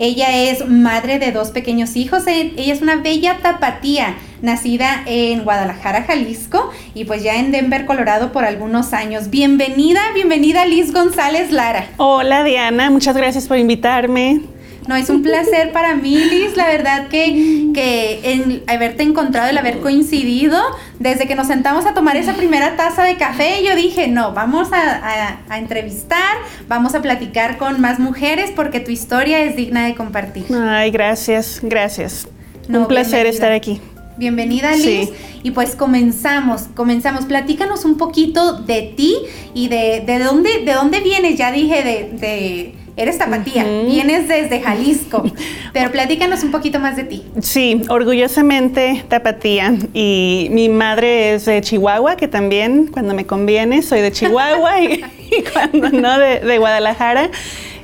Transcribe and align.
ella 0.00 0.36
es 0.36 0.68
madre 0.68 1.20
de 1.20 1.30
dos 1.30 1.52
pequeños 1.52 1.94
hijos, 1.94 2.26
e, 2.26 2.52
ella 2.56 2.72
es 2.72 2.82
una 2.82 2.96
bella 2.96 3.38
tapatía, 3.40 4.16
nacida 4.42 5.04
en 5.06 5.44
Guadalajara, 5.44 6.02
Jalisco 6.02 6.72
y 6.96 7.04
pues 7.04 7.22
ya 7.22 7.36
en 7.36 7.52
Denver, 7.52 7.86
Colorado 7.86 8.32
por 8.32 8.44
algunos 8.44 8.92
años. 8.92 9.30
Bienvenida, 9.30 10.00
bienvenida 10.14 10.66
Liz 10.66 10.92
González 10.92 11.52
Lara. 11.52 11.86
Hola 11.98 12.42
Diana, 12.42 12.90
muchas 12.90 13.16
gracias 13.16 13.46
por 13.46 13.56
invitarme. 13.56 14.40
No, 14.86 14.96
es 14.96 15.08
un 15.08 15.22
placer 15.22 15.72
para 15.72 15.94
mí, 15.94 16.16
Liz, 16.16 16.56
la 16.56 16.66
verdad 16.66 17.08
que, 17.08 17.70
que 17.72 18.20
el 18.24 18.62
haberte 18.66 19.02
encontrado, 19.02 19.48
el 19.48 19.56
haber 19.56 19.80
coincidido, 19.80 20.60
desde 20.98 21.26
que 21.26 21.34
nos 21.34 21.46
sentamos 21.46 21.86
a 21.86 21.94
tomar 21.94 22.16
esa 22.16 22.34
primera 22.34 22.76
taza 22.76 23.04
de 23.04 23.16
café, 23.16 23.64
yo 23.64 23.74
dije, 23.76 24.08
no, 24.08 24.32
vamos 24.32 24.68
a, 24.72 25.38
a, 25.48 25.58
entrevistar, 25.58 26.36
vamos 26.68 26.94
a 26.94 27.00
platicar 27.00 27.56
con 27.56 27.80
más 27.80 27.98
mujeres 27.98 28.50
porque 28.54 28.80
tu 28.80 28.90
historia 28.90 29.42
es 29.42 29.56
digna 29.56 29.86
de 29.86 29.94
compartir. 29.94 30.44
Ay, 30.54 30.90
gracias, 30.90 31.60
gracias. 31.62 32.28
un 32.68 32.86
placer 32.86 33.26
estar 33.26 33.52
aquí. 33.52 33.80
Bienvenida 34.16 34.76
Liz. 34.76 35.10
Y 35.42 35.50
pues 35.50 35.74
comenzamos, 35.74 36.68
comenzamos. 36.74 37.24
Platícanos 37.24 37.84
un 37.84 37.96
poquito 37.96 38.58
de 38.58 38.94
ti 38.96 39.16
y 39.54 39.68
de, 39.68 40.04
de 40.06 40.18
dónde, 40.20 40.64
de 40.64 40.72
dónde 40.72 41.00
vienes. 41.00 41.36
Ya 41.36 41.50
dije 41.50 41.82
de, 41.82 42.18
de 42.18 42.74
Eres 42.96 43.18
tapatía, 43.18 43.64
vienes 43.64 44.28
desde 44.28 44.60
Jalisco, 44.60 45.24
pero 45.72 45.90
platícanos 45.90 46.44
un 46.44 46.52
poquito 46.52 46.78
más 46.78 46.94
de 46.94 47.02
ti. 47.02 47.24
Sí, 47.40 47.82
orgullosamente 47.88 49.04
tapatía. 49.08 49.74
Y 49.92 50.46
mi 50.52 50.68
madre 50.68 51.34
es 51.34 51.44
de 51.46 51.60
Chihuahua, 51.60 52.16
que 52.16 52.28
también 52.28 52.86
cuando 52.86 53.12
me 53.12 53.26
conviene 53.26 53.82
soy 53.82 54.00
de 54.00 54.12
Chihuahua 54.12 54.80
y, 54.80 55.02
cuando 55.52 55.90
no 55.90 56.18
de, 56.20 56.58
Guadalajara. 56.58 57.30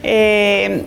Eh, 0.04 0.84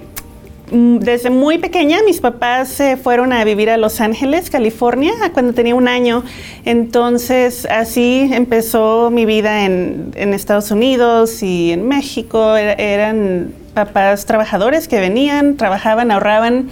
desde 0.71 1.29
muy 1.29 1.57
pequeña 1.57 1.99
mis 2.03 2.19
papás 2.21 2.69
se 2.69 2.95
fueron 2.95 3.33
a 3.33 3.43
vivir 3.43 3.69
a 3.69 3.75
Los 3.75 3.99
Ángeles, 3.99 4.49
California, 4.49 5.11
cuando 5.33 5.53
tenía 5.53 5.75
un 5.75 5.89
año. 5.89 6.23
Entonces 6.63 7.67
así 7.69 8.29
empezó 8.31 9.11
mi 9.11 9.25
vida 9.25 9.65
en, 9.65 10.13
Estados 10.33 10.71
Unidos 10.71 11.43
y 11.43 11.73
en 11.73 11.89
México. 11.89 12.55
eran 12.55 13.62
papás 13.73 14.25
trabajadores 14.25 14.87
que 14.87 14.99
venían, 14.99 15.57
trabajaban, 15.57 16.11
ahorraban, 16.11 16.69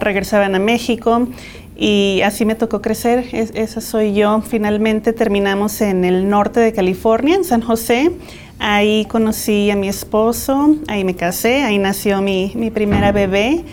regresaban 0.00 0.54
a 0.54 0.58
México 0.58 1.28
y 1.76 2.20
así 2.24 2.44
me 2.44 2.54
tocó 2.54 2.80
crecer. 2.80 3.26
esa 3.32 3.80
soy 3.80 4.14
yo. 4.14 4.42
Finalmente 4.42 5.12
terminamos 5.12 5.80
en 5.80 6.04
el 6.04 6.28
norte 6.28 6.60
de 6.60 6.72
California, 6.72 7.34
en 7.34 7.44
San 7.44 7.60
José. 7.60 8.10
Ahí 8.58 9.04
conocí 9.06 9.70
a 9.70 9.76
mi 9.76 9.88
esposo, 9.88 10.76
ahí 10.86 11.04
me 11.04 11.16
casé, 11.16 11.62
ahí 11.62 11.78
nació 11.78 12.22
mi, 12.22 12.52
mi 12.54 12.70
primera 12.70 13.10
bebé 13.10 13.64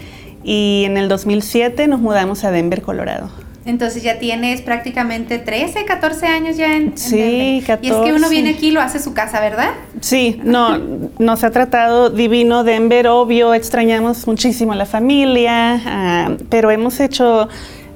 y 0.44 0.84
en 0.86 0.98
el 0.98 1.08
2007 1.08 1.88
nos 1.88 2.00
mudamos 2.00 2.44
a 2.44 2.52
Denver, 2.52 2.82
Colorado. 2.82 3.30
Entonces 3.64 4.02
ya 4.02 4.18
tienes 4.18 4.62
prácticamente 4.62 5.38
13, 5.38 5.86
14 5.86 6.26
años 6.26 6.58
ya 6.58 6.76
en, 6.76 6.98
Sí, 6.98 7.64
14. 7.68 7.88
Y 7.88 7.92
es 7.92 8.06
que 8.06 8.14
uno 8.14 8.28
viene 8.28 8.52
aquí 8.52 8.70
y 8.70 8.72
lo 8.72 8.82
hace 8.82 9.00
su 9.00 9.14
casa, 9.14 9.40
¿verdad? 9.40 9.70
Sí, 10.00 10.42
no, 10.44 10.80
nos 11.22 11.44
ha 11.44 11.52
tratado 11.52 12.10
divino 12.10 12.64
Denver, 12.64 13.08
obvio, 13.08 13.54
extrañamos 13.54 14.26
muchísimo 14.26 14.74
a 14.74 14.76
la 14.76 14.88
familia, 14.88 15.80
ah, 15.86 16.32
pero 16.50 16.72
hemos 16.72 17.00
hecho 17.00 17.48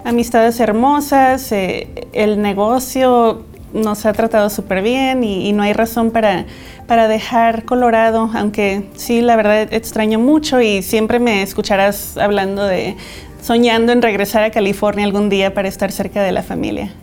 amistades 0.04 0.60
hermosas, 0.60 1.52
eh, 1.52 1.88
el 2.14 2.40
negocio 2.40 3.42
nos 3.74 4.06
ha 4.06 4.14
tratado 4.14 4.52
súper 4.52 4.84
bien 4.84 5.24
y, 5.24 5.50
y, 5.50 5.54
no 5.54 5.64
hay 5.64 5.74
razón 5.74 6.12
para, 6.12 6.46
para 6.88 7.08
dejar 7.08 7.66
Colorado, 7.66 8.30
aunque 8.36 8.84
sí, 8.96 9.22
la 9.22 9.36
verdad 9.36 9.74
extraño 9.74 10.20
mucho 10.20 10.62
y 10.62 10.84
siempre 10.84 11.18
me 11.20 11.42
escucharás 11.42 12.18
hablando 12.18 12.64
de, 12.64 12.96
soñando 13.42 13.92
en 13.92 14.04
regresar 14.04 14.44
a 14.44 14.52
California 14.52 15.04
algún 15.04 15.30
día 15.30 15.54
para 15.56 15.68
estar 15.68 15.92
cerca 15.92 16.22
de 16.22 16.32
la 16.32 16.44
familia. 16.44 16.94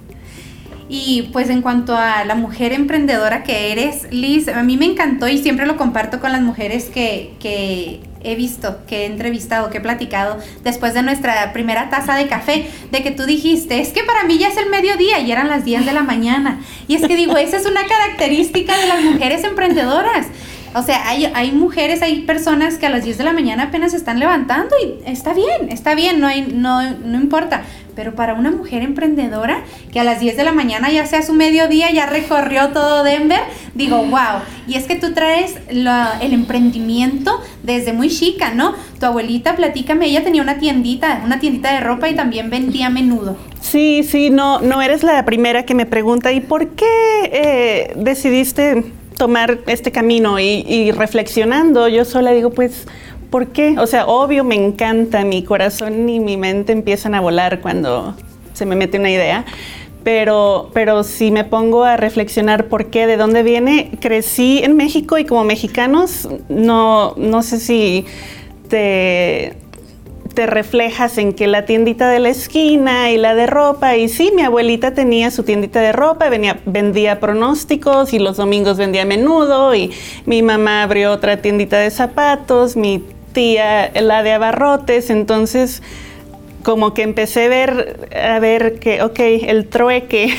Y 0.94 1.30
pues 1.32 1.48
en 1.48 1.62
cuanto 1.62 1.96
a 1.96 2.22
la 2.26 2.34
mujer 2.34 2.74
emprendedora 2.74 3.44
que 3.44 3.72
eres, 3.72 4.12
Liz, 4.12 4.46
a 4.48 4.62
mí 4.62 4.76
me 4.76 4.84
encantó 4.84 5.26
y 5.26 5.38
siempre 5.38 5.64
lo 5.64 5.78
comparto 5.78 6.20
con 6.20 6.32
las 6.32 6.42
mujeres 6.42 6.90
que, 6.92 7.32
que 7.40 8.00
he 8.22 8.34
visto, 8.34 8.76
que 8.86 9.04
he 9.04 9.06
entrevistado, 9.06 9.70
que 9.70 9.78
he 9.78 9.80
platicado 9.80 10.36
después 10.62 10.92
de 10.92 11.02
nuestra 11.02 11.54
primera 11.54 11.88
taza 11.88 12.14
de 12.14 12.26
café, 12.26 12.66
de 12.90 13.02
que 13.02 13.10
tú 13.10 13.24
dijiste, 13.24 13.80
es 13.80 13.88
que 13.88 14.04
para 14.04 14.24
mí 14.24 14.36
ya 14.36 14.48
es 14.48 14.58
el 14.58 14.68
mediodía 14.68 15.18
y 15.20 15.32
eran 15.32 15.48
las 15.48 15.64
10 15.64 15.86
de 15.86 15.94
la 15.94 16.02
mañana. 16.02 16.60
Y 16.88 16.96
es 16.96 17.06
que 17.06 17.16
digo, 17.16 17.38
esa 17.38 17.56
es 17.56 17.64
una 17.64 17.86
característica 17.86 18.76
de 18.76 18.86
las 18.88 19.02
mujeres 19.02 19.44
emprendedoras. 19.44 20.26
O 20.74 20.82
sea, 20.82 21.08
hay, 21.08 21.26
hay 21.34 21.52
mujeres, 21.52 22.00
hay 22.00 22.22
personas 22.22 22.78
que 22.78 22.86
a 22.86 22.90
las 22.90 23.04
10 23.04 23.18
de 23.18 23.24
la 23.24 23.32
mañana 23.32 23.64
apenas 23.64 23.90
se 23.90 23.98
están 23.98 24.18
levantando 24.18 24.74
y 24.82 25.10
está 25.10 25.34
bien, 25.34 25.70
está 25.70 25.94
bien, 25.94 26.18
no, 26.18 26.26
hay, 26.26 26.42
no, 26.54 26.82
no 26.82 27.18
importa. 27.18 27.62
Pero 27.94 28.14
para 28.14 28.34
una 28.34 28.50
mujer 28.50 28.82
emprendedora 28.82 29.62
que 29.92 30.00
a 30.00 30.04
las 30.04 30.20
10 30.20 30.36
de 30.36 30.44
la 30.44 30.52
mañana 30.52 30.90
ya 30.90 31.06
sea 31.06 31.22
su 31.22 31.34
mediodía, 31.34 31.90
ya 31.90 32.06
recorrió 32.06 32.68
todo 32.68 33.04
Denver, 33.04 33.40
digo, 33.74 33.98
wow. 33.98 34.40
Y 34.66 34.74
es 34.74 34.84
que 34.84 34.96
tú 34.96 35.12
traes 35.12 35.56
el 35.68 36.32
emprendimiento 36.32 37.40
desde 37.62 37.92
muy 37.92 38.08
chica, 38.08 38.52
¿no? 38.54 38.74
Tu 38.98 39.06
abuelita, 39.06 39.56
platícame, 39.56 40.06
ella 40.06 40.24
tenía 40.24 40.42
una 40.42 40.58
tiendita, 40.58 41.22
una 41.24 41.40
tiendita 41.40 41.72
de 41.72 41.80
ropa 41.80 42.08
y 42.08 42.14
también 42.14 42.50
vendía 42.50 42.86
a 42.86 42.90
menudo. 42.90 43.36
Sí, 43.60 44.02
sí, 44.02 44.30
no, 44.30 44.60
no 44.60 44.82
eres 44.82 45.02
la 45.02 45.24
primera 45.24 45.64
que 45.64 45.74
me 45.74 45.86
pregunta, 45.86 46.32
¿y 46.32 46.40
por 46.40 46.68
qué 46.70 46.84
eh, 47.24 47.92
decidiste 47.96 48.84
tomar 49.16 49.60
este 49.66 49.92
camino 49.92 50.40
y, 50.40 50.90
reflexionando, 50.90 51.88
yo 51.88 52.04
sola 52.04 52.32
digo, 52.32 52.50
pues, 52.50 52.86
¿por 53.32 53.48
qué? 53.48 53.76
O 53.78 53.86
sea, 53.88 54.06
obvio 54.06 54.44
me 54.44 54.54
encanta, 54.54 55.24
mi 55.24 55.42
corazón 55.42 56.08
y 56.08 56.20
mi 56.20 56.36
mente 56.36 56.72
empiezan 56.72 57.14
a 57.16 57.20
volar 57.20 57.60
cuando 57.60 58.14
se 58.52 58.66
me 58.66 58.76
mete 58.76 58.98
una 58.98 59.10
idea. 59.10 59.44
Pero, 60.04 60.70
pero 60.74 61.02
si 61.02 61.30
me 61.30 61.44
pongo 61.44 61.84
a 61.84 61.96
reflexionar 61.96 62.66
por 62.66 62.90
qué, 62.90 63.06
de 63.06 63.16
dónde 63.16 63.42
viene, 63.42 63.92
crecí 64.00 64.60
en 64.62 64.76
México 64.76 65.16
y 65.16 65.24
como 65.24 65.44
mexicanos, 65.44 66.28
no, 66.48 67.14
no 67.16 67.42
sé 67.42 67.58
si 67.58 68.04
te, 68.68 69.54
te 70.34 70.46
reflejas 70.46 71.18
en 71.18 71.32
que 71.32 71.46
la 71.46 71.64
tiendita 71.64 72.10
de 72.10 72.18
la 72.18 72.30
esquina 72.30 73.12
y 73.12 73.16
la 73.16 73.34
de 73.34 73.46
ropa, 73.46 73.96
y 73.96 74.08
sí, 74.08 74.32
mi 74.34 74.42
abuelita 74.42 74.92
tenía 74.92 75.30
su 75.30 75.42
tiendita 75.44 75.80
de 75.80 75.92
ropa, 75.92 76.28
venía, 76.28 76.60
vendía 76.66 77.20
pronósticos 77.20 78.12
y 78.12 78.18
los 78.18 78.38
domingos 78.38 78.78
vendía 78.78 79.04
menudo, 79.04 79.74
y 79.74 79.92
mi 80.26 80.42
mamá 80.42 80.82
abrió 80.82 81.12
otra 81.12 81.38
tiendita 81.38 81.78
de 81.78 81.90
zapatos, 81.90 82.76
mi 82.76 83.02
tía 83.32 83.90
la 84.00 84.22
de 84.22 84.32
abarrotes, 84.32 85.10
entonces 85.10 85.82
como 86.62 86.94
que 86.94 87.02
empecé 87.02 87.44
a 87.44 87.48
ver, 87.48 88.08
a 88.14 88.38
ver 88.38 88.78
que, 88.78 89.02
ok, 89.02 89.18
el 89.18 89.68
trueque. 89.68 90.34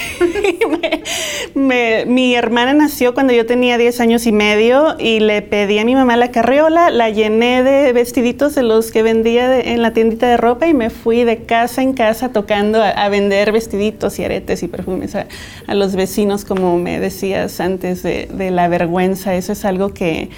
mi 1.56 2.36
hermana 2.36 2.74
nació 2.74 3.14
cuando 3.14 3.34
yo 3.34 3.46
tenía 3.46 3.78
10 3.78 4.00
años 4.00 4.26
y 4.26 4.32
medio 4.32 4.96
y 5.00 5.20
le 5.20 5.42
pedí 5.42 5.78
a 5.80 5.86
mi 5.86 5.96
mamá 5.96 6.18
la 6.18 6.32
carriola, 6.32 6.90
la 6.90 7.10
llené 7.10 7.64
de 7.64 7.92
vestiditos 7.94 8.56
de 8.56 8.64
los 8.64 8.92
que 8.92 9.04
vendía 9.04 9.60
en 9.60 9.82
la 9.82 9.92
tiendita 9.92 10.28
de 10.28 10.38
ropa 10.38 10.68
y 10.68 10.74
me 10.74 10.90
fui 10.90 11.24
de 11.24 11.44
casa 11.44 11.82
en 11.82 11.94
casa 11.94 12.30
tocando 12.30 12.82
a, 12.82 13.10
vender 13.10 13.52
vestiditos 13.52 14.18
y 14.18 14.24
aretes 14.24 14.64
y 14.64 14.68
perfumes 14.68 15.16
a, 15.16 15.28
los 15.74 15.96
vecinos, 15.96 16.46
como 16.46 16.78
me 16.78 17.00
decías 17.00 17.60
antes 17.60 18.02
de, 18.04 18.28
de 18.32 18.52
la 18.52 18.68
vergüenza. 18.68 19.36
Eso 19.36 19.52
es 19.52 19.66
algo 19.66 19.94
que 19.94 20.30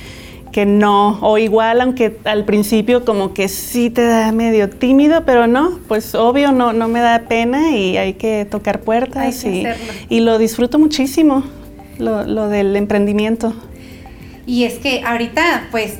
que 0.55 0.65
no, 0.65 1.19
o 1.19 1.37
igual, 1.37 1.81
aunque 1.81 2.15
al 2.23 2.45
principio 2.45 3.03
como 3.03 3.33
que 3.33 3.49
sí 3.49 3.89
te 3.89 4.05
da 4.05 4.31
medio 4.31 4.69
tímido, 4.69 5.25
pero 5.25 5.47
no, 5.47 5.81
pues 5.89 6.15
obvio 6.15 6.53
no, 6.53 6.71
no 6.71 6.87
me 6.87 7.01
da 7.01 7.23
pena 7.27 7.71
y 7.71 7.97
hay 7.97 8.13
que 8.13 8.47
tocar 8.49 8.79
puertas 8.79 9.43
y, 9.43 9.65
y, 10.07 10.21
lo 10.21 10.37
disfruto 10.37 10.79
muchísimo, 10.79 11.43
lo, 11.97 12.23
lo 12.23 12.47
del 12.47 12.73
emprendimiento. 12.77 13.53
Y 14.45 14.63
es 14.63 14.75
que 14.75 15.01
ahorita, 15.05 15.67
pues, 15.71 15.95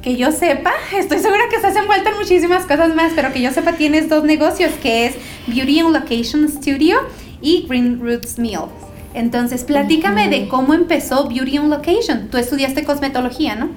que 0.00 0.16
yo 0.16 0.32
sepa, 0.32 0.72
estoy 0.96 1.18
segura 1.18 1.42
que 1.50 1.56
estás 1.56 1.76
envuelta 1.76 2.08
en 2.08 2.16
muchísimas 2.16 2.64
cosas 2.64 2.94
más, 2.94 3.12
pero 3.14 3.34
que 3.34 3.42
yo 3.42 3.50
sepa 3.50 3.74
tienes 3.74 4.08
dos 4.08 4.24
negocios, 4.24 4.72
que 4.82 5.04
es 5.04 5.14
Beauty 5.46 5.80
and 5.80 5.92
Location 5.92 6.48
Studio 6.48 7.00
y 7.42 7.66
Green 7.68 8.00
Roots 8.00 8.38
Meal. 8.38 8.64
Entonces, 9.12 9.64
platícame 9.64 10.30
de 10.30 10.48
cómo 10.48 10.72
empezó 10.72 11.28
Beauty 11.28 11.58
and 11.58 11.68
Location. 11.68 12.28
Tú 12.30 12.38
estudiaste 12.38 12.84
cosmetología, 12.84 13.56
¿no? 13.56 13.68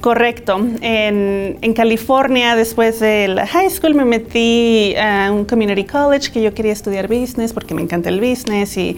Correcto. 0.00 0.58
En, 0.80 1.72
California, 1.74 2.54
después 2.56 3.00
de 3.00 3.28
la 3.28 3.46
high 3.46 3.70
school, 3.70 3.94
me 3.94 4.04
metí 4.04 4.94
a 4.96 5.30
un 5.32 5.44
community 5.44 5.84
college 5.84 6.30
que 6.30 6.42
yo 6.42 6.54
quería 6.54 6.72
estudiar 6.72 7.08
business 7.08 7.52
porque 7.52 7.74
me 7.74 7.82
encanta 7.82 8.08
el 8.08 8.20
business 8.20 8.76
y 8.76 8.96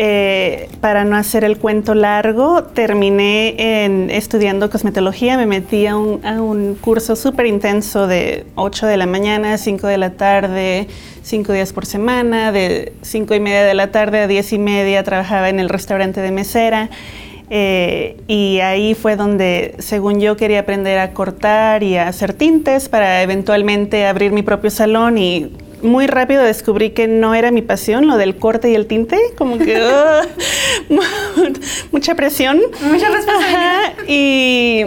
eh, 0.00 0.68
para 0.80 1.04
no 1.04 1.16
hacer 1.16 1.42
el 1.42 1.58
cuento 1.58 1.92
largo, 1.92 2.62
terminé 2.62 3.84
en, 3.84 4.10
estudiando 4.10 4.70
cosmetología, 4.70 5.36
me 5.36 5.46
metí 5.46 5.86
a 5.86 5.96
un, 5.96 6.24
a 6.24 6.40
un 6.40 6.76
curso 6.76 7.16
súper 7.16 7.46
intenso 7.46 8.06
de 8.06 8.46
8 8.54 8.86
de 8.86 8.96
la 8.96 9.06
mañana, 9.06 9.58
5 9.58 9.88
de 9.88 9.98
la 9.98 10.10
tarde, 10.10 10.86
5 11.22 11.52
días 11.52 11.72
por 11.72 11.84
semana, 11.84 12.52
de 12.52 12.92
5 13.02 13.34
y 13.34 13.40
media 13.40 13.64
de 13.64 13.74
la 13.74 13.90
tarde 13.90 14.20
a 14.20 14.28
10 14.28 14.52
y 14.52 14.58
media 14.58 15.02
trabajaba 15.02 15.48
en 15.48 15.58
el 15.58 15.68
restaurante 15.68 16.20
de 16.20 16.30
mesera. 16.30 16.90
Eh, 17.50 18.16
y 18.26 18.60
ahí 18.60 18.94
fue 18.94 19.16
donde, 19.16 19.74
según 19.78 20.20
yo, 20.20 20.36
quería 20.36 20.60
aprender 20.60 20.98
a 20.98 21.12
cortar 21.12 21.82
y 21.82 21.96
a 21.96 22.08
hacer 22.08 22.34
tintes 22.34 22.88
para 22.88 23.22
eventualmente 23.22 24.06
abrir 24.06 24.32
mi 24.32 24.42
propio 24.42 24.70
salón 24.70 25.18
y 25.18 25.50
muy 25.82 26.06
rápido 26.06 26.42
descubrí 26.42 26.90
que 26.90 27.06
no 27.06 27.34
era 27.34 27.50
mi 27.50 27.62
pasión, 27.62 28.06
lo 28.06 28.16
del 28.16 28.36
corte 28.36 28.70
y 28.70 28.74
el 28.74 28.86
tinte, 28.86 29.18
como 29.36 29.58
que 29.58 29.80
mucha 31.92 32.14
presión. 32.14 32.60
Mucha 32.82 33.08
responsabilidad. 33.08 33.92
y 34.06 34.84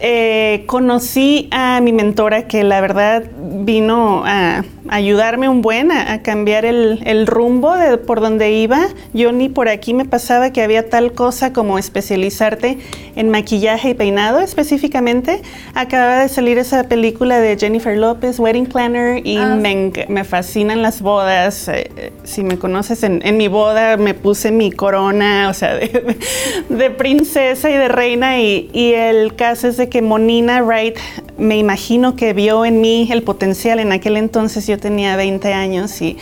eh, 0.00 0.64
conocí 0.66 1.48
a 1.50 1.80
mi 1.80 1.92
mentora 1.92 2.46
que 2.46 2.62
la 2.62 2.80
verdad 2.80 3.24
vino 3.38 4.22
a 4.26 4.64
ayudarme 4.88 5.48
un 5.48 5.62
buen 5.62 5.90
a, 5.90 6.22
cambiar 6.22 6.64
el, 6.64 7.26
rumbo 7.26 7.76
de 7.76 7.98
por 7.98 8.20
donde 8.20 8.52
iba. 8.52 8.88
Yo 9.12 9.32
ni 9.32 9.48
por 9.48 9.68
aquí 9.68 9.94
me 9.94 10.04
pasaba 10.04 10.50
que 10.50 10.62
había 10.62 10.88
tal 10.88 11.12
cosa 11.12 11.52
como 11.52 11.78
especializarte 11.78 12.78
en 13.16 13.30
maquillaje 13.30 13.90
y 13.90 13.94
peinado 13.94 14.40
específicamente. 14.40 15.42
Acababa 15.74 16.20
de 16.20 16.28
salir 16.28 16.58
esa 16.58 16.84
película 16.84 17.40
de 17.40 17.56
Jennifer 17.56 17.96
Lopez, 17.96 18.38
Wedding 18.38 18.66
Planner, 18.66 19.26
y 19.26 19.36
ah, 19.38 19.56
me, 19.56 20.24
fascinan 20.24 20.82
las 20.82 21.00
bodas. 21.00 21.68
Eh, 21.68 22.12
si 22.24 22.42
me 22.42 22.58
conoces, 22.58 23.02
en, 23.02 23.36
mi 23.36 23.48
boda 23.48 23.96
me 23.96 24.14
puse 24.14 24.50
mi 24.50 24.70
corona, 24.70 25.48
o 25.48 25.54
sea, 25.54 25.74
de, 25.74 26.90
princesa 26.90 27.70
y 27.70 27.74
de 27.74 27.88
reina, 27.88 28.40
y, 28.40 28.70
y 28.72 28.92
el 28.92 29.34
caso 29.34 29.68
es 29.68 29.76
de 29.76 29.88
que 29.88 30.02
Monina 30.02 30.62
Wright 30.62 30.96
me 31.38 31.56
imagino 31.58 32.16
que 32.16 32.32
vio 32.32 32.64
en 32.64 32.80
mí 32.80 33.08
el 33.10 33.22
potencial. 33.22 33.78
En 33.80 33.92
aquel 33.92 34.16
entonces 34.16 34.66
yo 34.66 34.78
tenía 34.78 35.16
20 35.16 35.52
años 35.52 36.00
y, 36.00 36.16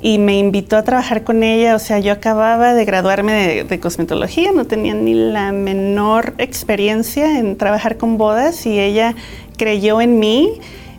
y 0.00 0.18
me 0.18 0.38
invitó 0.38 0.76
a 0.76 0.82
trabajar 0.82 1.22
con 1.24 1.42
ella. 1.42 1.76
O 1.76 1.78
sea, 1.78 2.00
yo 2.00 2.12
acababa 2.12 2.74
de 2.74 2.84
graduarme 2.84 3.64
de, 3.64 3.80
cosmetología, 3.80 4.50
no 4.52 4.66
tenía 4.66 4.94
ni 4.94 5.14
la 5.14 5.52
menor 5.52 6.34
experiencia 6.38 7.38
en 7.38 7.56
trabajar 7.56 7.96
con 7.96 8.18
bodas 8.18 8.66
y 8.66 8.78
ella 8.78 9.14
creyó 9.56 10.00
en 10.00 10.18
mí, 10.18 10.54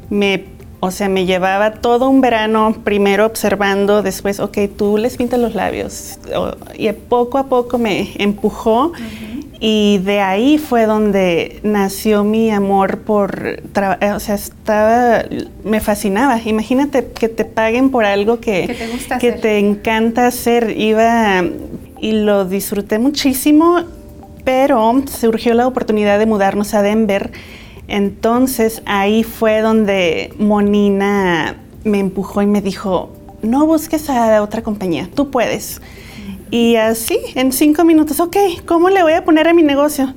me 0.10 0.46
o 0.80 0.92
sea, 0.92 1.08
me 1.08 1.26
llevaba 1.26 1.76
todo 1.76 2.10
un 2.10 2.20
verano 2.20 2.76
primero 2.84 3.26
observando, 3.26 4.02
después, 4.02 4.42
ok, 4.42 4.58
tú 4.78 4.98
les 4.98 5.16
pintas 5.16 5.40
los 5.40 5.56
labios. 5.56 6.20
y 6.78 6.92
poco 6.92 7.38
a 7.38 7.46
poco 7.48 7.78
me 7.78 8.12
empujó. 8.16 8.92
Y 9.66 10.00
de 10.00 10.20
ahí 10.20 10.58
fue 10.58 10.86
donde 10.86 11.62
nació 11.64 12.26
mi 12.26 12.52
amor 12.52 12.98
por, 13.04 13.62
eh, 14.02 14.12
o 14.12 14.20
sea, 14.20 14.36
estaba, 14.36 15.24
me 15.64 15.80
fascinaba. 15.80 16.38
Imagínate 16.44 17.06
que 17.14 17.30
te 17.30 17.46
paguen 17.46 17.90
por 17.90 18.04
algo 18.04 18.42
que, 18.42 18.76
que, 19.22 19.32
te, 19.32 19.60
encanta 19.60 20.28
hacer. 20.28 20.78
Iba 20.78 21.46
y 21.98 22.12
lo 22.12 22.44
disfruté 22.44 23.00
muchísimo, 23.00 23.86
pero 24.44 25.02
surgió 25.08 25.54
la 25.54 25.66
oportunidad 25.66 26.20
de 26.20 26.26
mudarnos 26.26 26.74
a 26.74 26.82
Denver. 26.82 27.32
Entonces 27.88 28.82
ahí 28.86 29.24
fue 29.24 29.62
donde 29.62 30.34
Monina 30.40 31.56
me 31.86 32.00
empujó 32.00 32.42
y 32.42 32.48
me 32.48 32.62
dijo, 32.62 33.14
no 33.42 33.66
busques 33.66 34.10
a 34.10 34.44
otra 34.44 34.62
compañía, 34.62 35.08
tú 35.16 35.32
puedes. 35.32 35.80
Y 36.54 36.76
así, 36.76 37.18
en 37.34 37.52
cinco 37.52 37.84
minutos, 37.84 38.20
ok, 38.20 38.38
¿cómo 38.68 38.92
le 38.92 39.02
voy 39.02 39.14
a 39.14 39.26
poner 39.26 39.48
a 39.48 39.56
mi 39.56 39.64
negocio? 39.64 40.14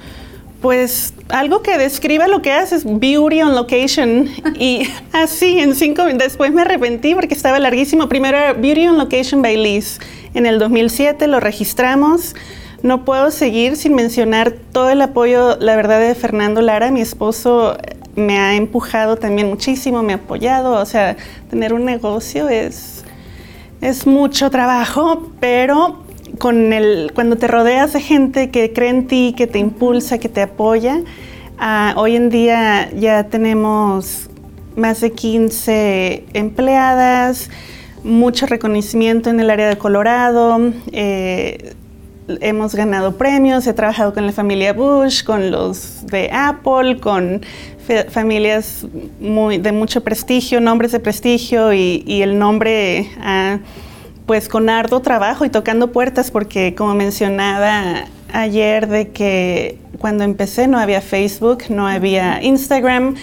Pues 0.61 1.15
algo 1.31 1.63
que 1.63 1.79
describa 1.79 2.29
lo 2.29 2.43
que 2.43 2.53
haces, 2.53 2.85
beauty 2.85 3.41
on 3.41 3.55
location. 3.55 4.29
y 4.59 4.87
así, 5.13 5.59
en 5.59 5.75
cinco 5.75 6.05
después 6.05 6.53
me 6.53 6.61
arrepentí 6.61 7.15
porque 7.15 7.33
estaba 7.33 7.59
larguísimo. 7.59 8.11
Primero 8.11 8.37
era 8.37 8.53
Beauty 8.53 8.87
on 8.87 8.99
Location 8.99 9.41
by 9.41 9.57
Liz. 9.57 9.99
En 10.35 10.45
el 10.45 10.59
2007 10.59 11.27
lo 11.27 11.41
registramos. 11.41 12.37
No 12.83 13.07
puedo 13.07 13.31
seguir 13.31 13.77
sin 13.77 13.95
mencionar 13.95 14.53
todo 14.73 14.91
el 14.91 15.01
apoyo, 15.01 15.57
la 15.59 15.75
verdad, 15.75 16.01
de 16.01 16.15
Fernando 16.15 16.61
Lara, 16.61 16.91
mi 16.91 17.01
esposo 17.01 17.79
me 18.15 18.39
ha 18.39 18.57
empujado 18.57 19.17
también 19.17 19.49
muchísimo, 19.49 20.03
me 20.03 20.13
ha 20.13 20.17
apoyado, 20.17 20.75
o 20.75 20.85
sea, 20.85 21.17
tener 21.49 21.73
un 21.73 21.87
negocio 21.87 22.51
es, 22.51 23.05
es 23.81 24.07
mucho 24.07 24.51
trabajo, 24.51 25.33
pero 25.41 26.06
con 26.39 26.73
el, 26.73 27.13
cuando 27.15 27.37
te 27.37 27.47
rodeas 27.47 27.93
de 27.93 28.01
gente 28.01 28.51
que 28.51 28.73
cree 28.73 28.91
en 28.91 29.07
ti, 29.07 29.35
que 29.37 29.47
te 29.47 29.59
impulsa, 29.59 30.19
que 30.19 30.29
te 30.29 30.43
apoya, 30.43 31.03
ah, 31.59 31.95
hoy 31.97 32.17
en 32.17 32.31
día 32.31 32.91
ya 32.93 33.25
tenemos 33.25 34.29
más 34.77 35.01
de 35.01 35.13
15 35.13 36.25
empleadas, 36.35 37.51
mucho 38.05 38.47
reconocimiento 38.47 39.31
en 39.31 39.41
el 39.41 39.51
área 39.51 39.69
de 39.69 39.77
Colorado, 39.77 40.73
eh, 40.93 41.75
hemos 42.41 42.75
ganado 42.75 43.17
premios, 43.17 43.67
he 43.67 43.73
trabajado 43.73 44.13
con 44.13 44.27
la 44.27 44.33
familia 44.33 44.73
Bush, 44.73 45.23
con 45.23 45.51
los 45.51 46.07
de 46.07 46.31
Apple, 46.33 46.99
con 47.01 47.43
familias 48.11 48.85
muy, 49.21 49.59
de 49.59 49.73
mucho 49.73 50.03
prestigio, 50.03 50.61
nombres 50.61 50.93
de 50.93 51.01
prestigio 51.01 51.73
y, 51.73 52.23
el 52.23 52.39
nombre... 52.39 53.09
a 53.21 53.61
pues 54.27 54.49
con 54.49 54.69
arduo 54.69 55.01
trabajo 55.01 55.45
y 55.45 55.51
tocando 55.51 55.93
puertas 55.93 56.31
porque 56.31 56.75
como 56.75 56.95
mencionaba 56.95 58.07
ayer 58.33 58.89
de 58.89 59.09
que 59.09 59.79
cuando 59.99 60.25
empecé 60.25 60.69
no 60.69 60.79
había 60.79 61.01
Facebook, 61.01 61.65
no 61.71 61.87
había 61.87 62.43
Instagram, 62.43 63.15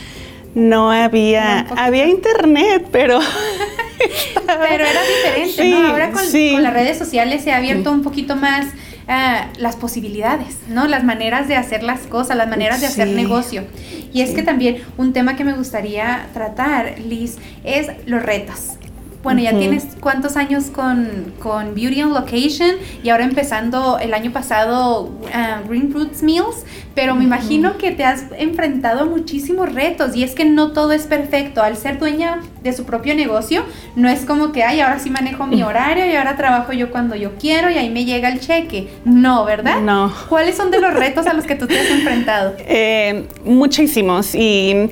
no 0.55 0.91
había, 0.91 1.61
había 1.77 2.07
internet, 2.07 2.87
pero... 2.91 3.19
pero 4.45 4.85
era 4.85 4.99
diferente, 5.01 5.69
¿no? 5.69 5.87
Ahora 5.87 6.11
con, 6.11 6.63
las 6.63 6.73
redes 6.73 6.97
sociales 6.97 7.43
se 7.43 7.51
ha 7.51 7.57
abierto 7.57 7.91
un 7.91 8.01
poquito 8.01 8.35
más 8.35 8.67
ah, 9.07 9.47
las 9.57 9.75
posibilidades, 9.75 10.57
¿no? 10.69 10.87
Las 10.87 11.03
maneras 11.03 11.47
de 11.47 11.55
hacer 11.55 11.83
las 11.83 12.01
cosas, 12.01 12.37
las 12.37 12.47
maneras 12.47 12.81
de 12.81 12.87
hacer 12.87 13.07
negocio. 13.09 13.65
Y 14.13 14.21
es 14.21 14.31
que 14.31 14.43
también 14.43 14.83
un 14.97 15.13
tema 15.13 15.35
que 15.35 15.43
me 15.43 15.53
gustaría 15.53 16.27
tratar, 16.33 16.99
Liz, 16.99 17.37
es 17.63 17.87
los 18.05 18.21
retos. 18.21 18.77
Bueno, 19.23 19.39
ya 19.39 19.57
tienes 19.57 19.87
cuántos 20.01 20.35
años 20.35 20.65
con, 20.65 21.33
con, 21.39 21.73
Beauty 21.75 22.03
on 22.03 22.13
Location 22.13 22.71
y 23.01 23.09
ahora 23.09 23.23
empezando 23.23 23.97
el 23.97 24.13
año 24.13 24.33
pasado 24.33 25.03
uh, 25.03 25.67
Green 25.69 25.93
Roots 25.93 26.21
Meals, 26.21 26.65
pero 26.93 27.15
me 27.15 27.23
imagino 27.23 27.77
que 27.77 27.91
te 27.91 28.03
has 28.03 28.25
enfrentado 28.37 29.01
a 29.01 29.05
muchísimos 29.05 29.73
retos 29.73 30.13
y 30.13 30.25
es 30.25 30.35
que 30.35 30.43
no 30.43 30.73
todo 30.73 30.91
es 30.91 31.07
perfecto. 31.07 31.63
Al 31.63 31.77
ser 31.77 31.99
dueña 31.99 32.41
de 32.63 32.73
su 32.73 32.83
propio 32.83 33.15
negocio, 33.15 33.63
no 33.95 34.09
es 34.09 34.25
como 34.25 34.51
que, 34.51 34.63
ay, 34.63 34.81
ahora 34.81 34.99
sí 34.99 35.09
manejo 35.09 35.47
mi 35.47 35.63
horario 35.63 36.05
y 36.05 36.15
ahora 36.17 36.35
trabajo 36.35 36.73
yo 36.73 36.91
cuando 36.91 37.15
yo 37.15 37.35
quiero 37.39 37.71
y 37.71 37.75
ahí 37.75 37.89
me 37.89 38.03
llega 38.03 38.27
el 38.27 38.41
cheque. 38.41 38.89
No, 39.05 39.45
¿verdad? 39.45 39.79
No. 39.79 40.13
¿Cuáles 40.27 40.57
son 40.57 40.69
de 40.69 40.81
los 40.81 40.93
retos 40.93 41.27
a 41.27 41.33
los 41.33 41.45
que 41.45 41.55
tú 41.55 41.65
te 41.65 41.79
has 41.79 41.89
enfrentado? 41.91 42.55
Eh, 42.59 43.25
muchísimos 43.45 44.35
y 44.35 44.89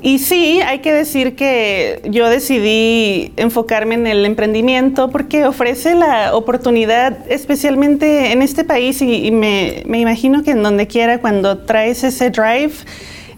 y 0.00 0.20
sí, 0.20 0.60
hay 0.64 0.78
que 0.78 0.92
decir 0.92 1.34
que 1.34 2.00
yo 2.04 2.28
decidí 2.28 3.32
enfocarme 3.36 3.96
en 3.96 4.06
el 4.06 4.24
emprendimiento 4.24 5.10
porque 5.10 5.44
ofrece 5.44 5.96
la 5.96 6.36
oportunidad, 6.36 7.18
especialmente 7.28 8.30
en 8.30 8.40
este 8.40 8.62
país 8.62 9.02
y, 9.02 9.32
me, 9.32 9.82
imagino 9.86 10.44
que 10.44 10.52
en 10.52 10.62
donde 10.62 10.86
quiera, 10.86 11.18
cuando 11.18 11.58
traes 11.58 12.04
ese 12.04 12.30
drive, 12.30 12.74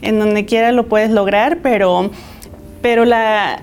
en 0.02 0.18
donde 0.18 0.44
quiera 0.44 0.70
lo 0.70 0.86
puedes 0.86 1.10
lograr, 1.10 1.60
pero, 1.62 2.10
pero 2.82 3.06
la, 3.06 3.62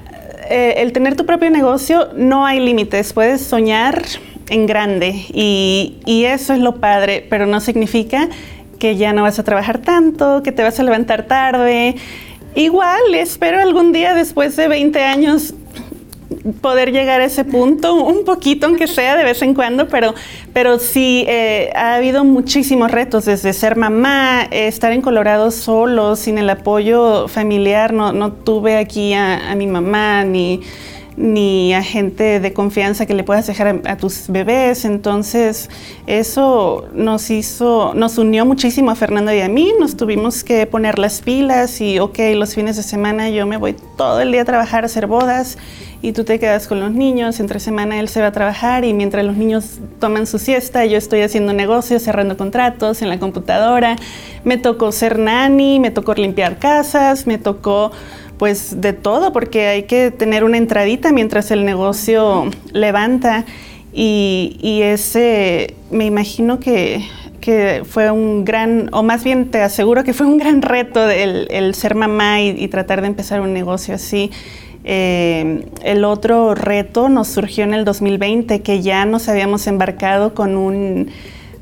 eh, 0.49 0.75
el 0.77 0.91
tener 0.91 1.15
tu 1.15 1.27
propio 1.27 1.51
negocio 1.51 2.09
no 2.15 2.47
hay 2.47 2.59
límites, 2.59 3.13
puedes 3.13 3.41
soñar 3.41 4.01
en 4.49 4.65
grande 4.65 5.25
y, 5.33 5.97
y 6.07 6.25
eso 6.25 6.53
es 6.53 6.59
lo 6.59 6.77
padre, 6.77 7.27
pero 7.29 7.45
no 7.45 7.59
significa 7.59 8.27
que 8.79 8.95
ya 8.95 9.13
no 9.13 9.21
vas 9.21 9.37
a 9.37 9.43
trabajar 9.43 9.79
tanto, 9.79 10.41
que 10.41 10.51
te 10.51 10.63
vas 10.63 10.79
a 10.79 10.83
levantar 10.83 11.27
tarde. 11.27 11.95
Igual, 12.57 13.13
espero 13.13 13.61
algún 13.61 13.93
día 13.93 14.15
después 14.15 14.55
de 14.55 14.67
20 14.67 15.03
años 15.03 15.53
poder 16.59 16.91
llegar 16.91 17.21
a 17.21 17.25
ese 17.25 17.45
punto, 17.45 17.93
un 17.93 18.25
poquito 18.25 18.65
aunque 18.65 18.87
sea 18.87 19.15
de 19.15 19.23
vez 19.23 19.43
en 19.43 19.53
cuando, 19.53 19.87
pero, 19.87 20.15
pero 20.53 20.79
sí, 20.79 21.23
eh, 21.27 21.69
ha 21.75 21.93
habido 21.93 22.23
muchísimos 22.23 22.89
retos, 22.89 23.25
desde 23.25 23.53
ser 23.53 23.75
mamá, 23.75 24.41
estar 24.49 24.91
en 24.91 25.03
Colorado 25.03 25.51
solo, 25.51 26.15
sin 26.15 26.39
el 26.39 26.49
apoyo 26.49 27.27
familiar, 27.27 27.93
no, 27.93 28.11
no 28.11 28.33
tuve 28.33 28.77
aquí 28.77 29.13
a 29.13 29.53
mi 29.55 29.67
mamá, 29.67 30.23
ni 30.23 30.61
ni 31.17 31.73
a 31.73 31.81
gente 31.81 32.39
de 32.39 32.53
confianza 32.53 33.07
que 33.07 33.15
le 33.15 33.23
puedas 33.23 33.47
dejar 33.47 33.81
a, 33.85 33.97
tus 33.97 34.29
bebés. 34.29 34.85
Entonces, 34.85 35.69
eso 36.05 36.87
nos 36.93 37.31
hizo, 37.31 37.93
nos 37.95 38.19
unió 38.19 38.45
muchísimo 38.45 38.91
a 38.91 38.95
Fernando 38.95 39.33
y 39.33 39.41
a 39.41 39.49
mí. 39.49 39.73
Nos 39.79 39.97
tuvimos 39.97 40.43
que 40.43 40.67
poner 40.67 40.99
las 40.99 41.21
pilas 41.21 41.81
y, 41.81 41.97
ok, 41.97 42.19
los 42.35 42.53
fines 42.53 42.77
de 42.77 42.83
semana 42.83 43.29
yo 43.31 43.47
me 43.47 43.57
voy 43.57 43.75
todo 43.97 44.21
el 44.21 44.31
día 44.31 44.43
a 44.43 44.45
trabajar, 44.45 44.83
a 44.83 44.85
hacer 44.85 45.07
bodas 45.07 45.57
y 46.03 46.11
tú 46.11 46.23
te 46.23 46.39
quedas 46.39 46.67
con 46.67 46.79
los 46.79 46.91
niños. 46.91 47.39
Entre 47.39 47.59
semana 47.59 47.99
él 47.99 48.09
se 48.09 48.21
va 48.21 48.27
a 48.27 48.31
trabajar 48.31 48.85
y 48.85 48.93
mientras 48.93 49.25
los 49.25 49.35
niños 49.35 49.79
toman 49.99 50.27
su 50.27 50.37
siesta, 50.37 50.85
yo 50.85 50.99
estoy 50.99 51.21
haciendo 51.21 51.51
negocios, 51.51 52.03
cerrando 52.03 52.37
contratos 52.37 53.01
en 53.01 53.09
la 53.09 53.17
computadora. 53.19 53.95
Me 54.43 54.57
tocó 54.57 54.91
ser 54.91 55.17
nani, 55.17 55.79
me 55.79 55.89
tocó 55.89 56.13
limpiar 56.13 56.59
casas, 56.59 57.25
me 57.25 57.39
tocó 57.39 57.91
pues 58.37 58.81
de 58.81 58.93
todo, 58.93 59.33
porque 59.33 59.67
hay 59.67 59.83
que 59.83 60.11
tener 60.11 60.43
una 60.43 60.57
entradita 60.57 61.11
mientras 61.11 61.51
el 61.51 61.65
negocio 61.65 62.49
levanta. 62.71 63.45
Y, 63.93 64.81
ese, 64.83 65.73
me 65.89 66.05
imagino 66.05 66.59
que, 66.59 67.03
fue 67.89 68.11
un 68.11 68.43
gran, 68.43 68.89
o 68.91 69.03
más 69.03 69.23
bien 69.23 69.49
te 69.49 69.61
aseguro 69.61 70.03
que 70.03 70.13
fue 70.13 70.27
un 70.27 70.37
gran 70.37 70.61
reto 70.61 71.09
el, 71.09 71.73
ser 71.73 71.95
mamá 71.95 72.41
y, 72.41 72.67
tratar 72.67 73.01
de 73.01 73.07
empezar 73.07 73.41
un 73.41 73.53
negocio 73.53 73.95
así. 73.95 74.29
Eh, 74.83 75.65
el 75.83 76.05
otro 76.05 76.53
reto 76.55 77.09
nos 77.09 77.27
surgió 77.29 77.63
en 77.63 77.73
el 77.73 77.85
2020, 77.85 78.61
que 78.61 78.81
ya 78.81 79.05
nos 79.05 79.29
habíamos 79.29 79.65
embarcado 79.65 80.33
con 80.33 80.55
un 80.55 81.09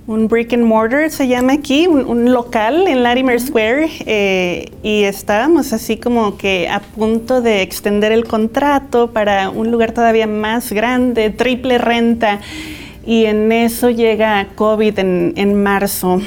un 0.07 0.27
brick 0.27 0.53
and 0.53 0.63
mortar 0.63 1.09
se 1.09 1.27
llama 1.27 1.53
aquí, 1.53 1.87
un, 1.87 2.31
local 2.31 2.87
en 2.87 3.01
Latimer 3.01 3.39
Square 3.39 3.89
eh, 4.05 4.71
y 4.83 5.03
estábamos 5.03 5.73
así 5.73 5.97
como 5.97 6.37
que 6.37 6.69
a 6.69 6.79
punto 6.79 7.41
de 7.41 7.61
extender 7.61 8.11
el 8.11 8.25
contrato 8.25 9.11
para 9.11 9.49
un 9.49 9.71
lugar 9.71 9.93
todavía 9.93 10.27
más 10.27 10.71
grande, 10.71 11.31
triple 11.31 11.79
renta 11.79 12.39
y 13.05 13.25
en 13.25 13.51
eso 13.51 13.89
llega 13.89 14.47
COVID 14.55 14.99
en, 14.99 15.33
en 15.37 15.61
marzo 15.61 16.21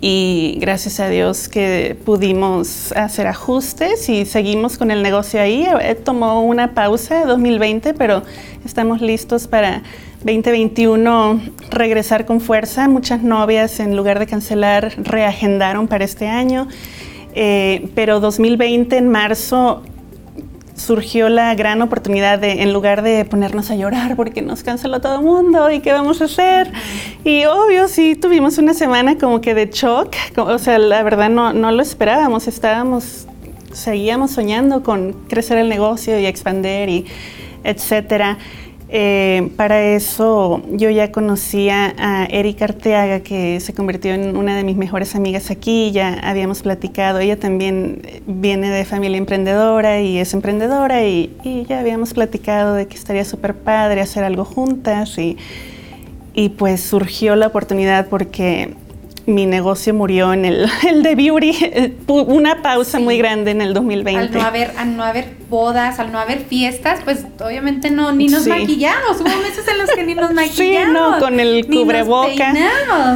y 0.00 0.56
gracias 0.60 0.98
a 0.98 1.08
Dios 1.08 1.48
que 1.48 1.96
pudimos 2.04 2.92
hacer 2.92 3.26
ajustes 3.26 4.08
y 4.08 4.24
seguimos 4.24 4.78
con 4.78 4.90
el 4.90 5.02
negocio 5.02 5.40
ahí. 5.40 5.66
Eh, 5.80 5.94
tomó 5.94 6.42
una 6.42 6.72
pausa 6.72 7.26
2020, 7.26 7.92
pero 7.94 8.22
estamos 8.64 9.02
listos 9.02 9.46
para 9.46 9.82
2021 10.24 11.40
regresar 11.70 12.24
con 12.24 12.40
fuerza. 12.40 12.88
Muchas 12.88 13.22
novias, 13.22 13.78
en 13.78 13.94
lugar 13.94 14.18
de 14.18 14.26
cancelar, 14.26 14.94
reagendaron 14.96 15.86
para 15.86 16.04
este 16.04 16.28
año. 16.28 16.66
Eh, 17.34 17.90
pero 17.94 18.20
2020, 18.20 18.96
en 18.96 19.08
marzo, 19.08 19.82
surgió 20.80 21.28
la 21.28 21.54
gran 21.54 21.82
oportunidad 21.82 22.38
de, 22.38 22.62
en 22.62 22.72
lugar 22.72 23.02
de 23.02 23.24
ponernos 23.24 23.70
a 23.70 23.76
llorar 23.76 24.16
porque 24.16 24.42
nos 24.42 24.62
canceló 24.62 25.00
todo 25.00 25.16
el 25.16 25.22
mundo 25.22 25.70
y 25.70 25.80
qué 25.80 25.92
vamos 25.92 26.20
a 26.20 26.24
hacer. 26.24 26.72
Y 27.24 27.44
obvio, 27.44 27.86
sí, 27.88 28.16
tuvimos 28.16 28.58
una 28.58 28.74
semana 28.74 29.18
como 29.18 29.40
que 29.40 29.54
de 29.54 29.66
shock. 29.66 30.14
O 30.36 30.58
sea, 30.58 30.78
la 30.78 31.02
verdad 31.02 31.28
no, 31.28 31.52
no 31.52 31.70
lo 31.70 31.82
esperábamos. 31.82 32.48
Estábamos, 32.48 33.26
seguíamos 33.72 34.32
soñando 34.32 34.82
con 34.82 35.12
crecer 35.28 35.58
el 35.58 35.68
negocio 35.68 36.18
y 36.18 36.26
expandir 36.26 36.88
y 36.88 37.06
etcétera. 37.62 38.38
Eh, 38.92 39.52
para 39.56 39.80
eso 39.80 40.62
yo 40.72 40.90
ya 40.90 41.12
conocía 41.12 41.94
a 41.96 42.24
Erika 42.24 42.64
Arteaga, 42.64 43.20
que 43.20 43.60
se 43.60 43.72
convirtió 43.72 44.12
en 44.14 44.36
una 44.36 44.56
de 44.56 44.64
mis 44.64 44.76
mejores 44.76 45.14
amigas 45.14 45.52
aquí, 45.52 45.92
ya 45.92 46.14
habíamos 46.24 46.62
platicado, 46.62 47.20
ella 47.20 47.38
también 47.38 48.02
viene 48.26 48.68
de 48.68 48.84
familia 48.84 49.16
emprendedora 49.16 50.00
y 50.00 50.18
es 50.18 50.34
emprendedora 50.34 51.04
y, 51.04 51.30
ya 51.68 51.78
habíamos 51.78 52.14
platicado 52.14 52.74
de 52.74 52.88
que 52.88 52.96
estaría 52.96 53.24
súper 53.24 53.54
padre 53.54 54.00
hacer 54.00 54.24
algo 54.24 54.44
juntas 54.44 55.16
y 55.18 56.48
pues 56.48 56.80
surgió 56.80 57.36
la 57.36 57.46
oportunidad 57.46 58.08
porque 58.08 58.74
mi 59.26 59.46
negocio 59.46 59.94
murió 59.94 60.32
en 60.32 60.44
el, 60.44 60.66
el 60.88 61.02
de 61.02 61.14
Beauty, 61.14 61.52
una 62.08 62.62
pausa 62.62 62.98
muy 62.98 63.18
grande 63.18 63.50
en 63.50 63.60
el 63.60 63.74
2020. 63.74 64.20
Al 64.20 64.32
no, 64.32 64.42
haber, 64.42 64.72
al 64.76 64.96
no 64.96 65.04
haber 65.04 65.28
bodas, 65.48 65.98
al 65.98 66.12
no 66.12 66.18
haber 66.18 66.40
fiestas, 66.40 67.00
pues 67.04 67.24
obviamente 67.44 67.90
no, 67.90 68.12
ni 68.12 68.28
nos 68.28 68.46
maquillamos. 68.46 69.20
Hubo 69.20 69.42
meses 69.42 69.66
en 69.68 69.78
los 69.78 69.90
que 69.90 70.04
ni 70.04 70.14
nos 70.14 70.32
maquillamos. 70.32 70.50
Sí, 70.60 70.76
no, 70.92 71.18
con 71.18 71.40
el 71.40 71.66
cubreboca. 71.66 72.52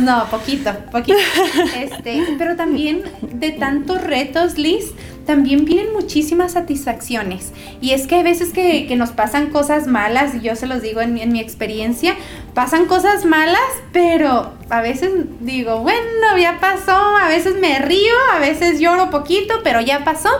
No, 0.00 0.26
poquito, 0.30 0.72
poquito. 0.90 1.18
Este, 1.78 2.22
pero 2.38 2.56
también 2.56 3.02
de 3.22 3.50
tantos 3.52 4.02
retos, 4.02 4.56
Liz, 4.56 4.92
también 5.26 5.64
vienen 5.64 5.92
muchísimas 5.92 6.52
satisfacciones. 6.52 7.52
Y 7.80 7.92
es 7.92 8.06
que 8.06 8.16
hay 8.16 8.22
veces 8.22 8.52
que, 8.52 8.94
nos 8.96 9.10
pasan 9.10 9.50
cosas 9.50 9.86
malas, 9.86 10.34
y 10.34 10.40
yo 10.40 10.56
se 10.56 10.66
los 10.66 10.82
digo 10.82 11.00
en, 11.00 11.18
en 11.18 11.32
mi 11.32 11.40
experiencia, 11.40 12.14
pasan 12.54 12.86
cosas 12.86 13.24
malas, 13.24 13.60
pero 13.92 14.52
a 14.70 14.80
veces 14.80 15.10
digo, 15.40 15.80
bueno, 15.80 16.38
ya 16.38 16.58
pasó, 16.60 16.92
a 16.92 17.28
veces 17.28 17.56
me 17.60 17.78
río, 17.80 18.14
a 18.34 18.38
veces 18.38 18.80
lloro 18.80 19.10
poquito, 19.10 19.54
pero 19.64 19.80
ya 19.80 20.04
pasó 20.04 20.30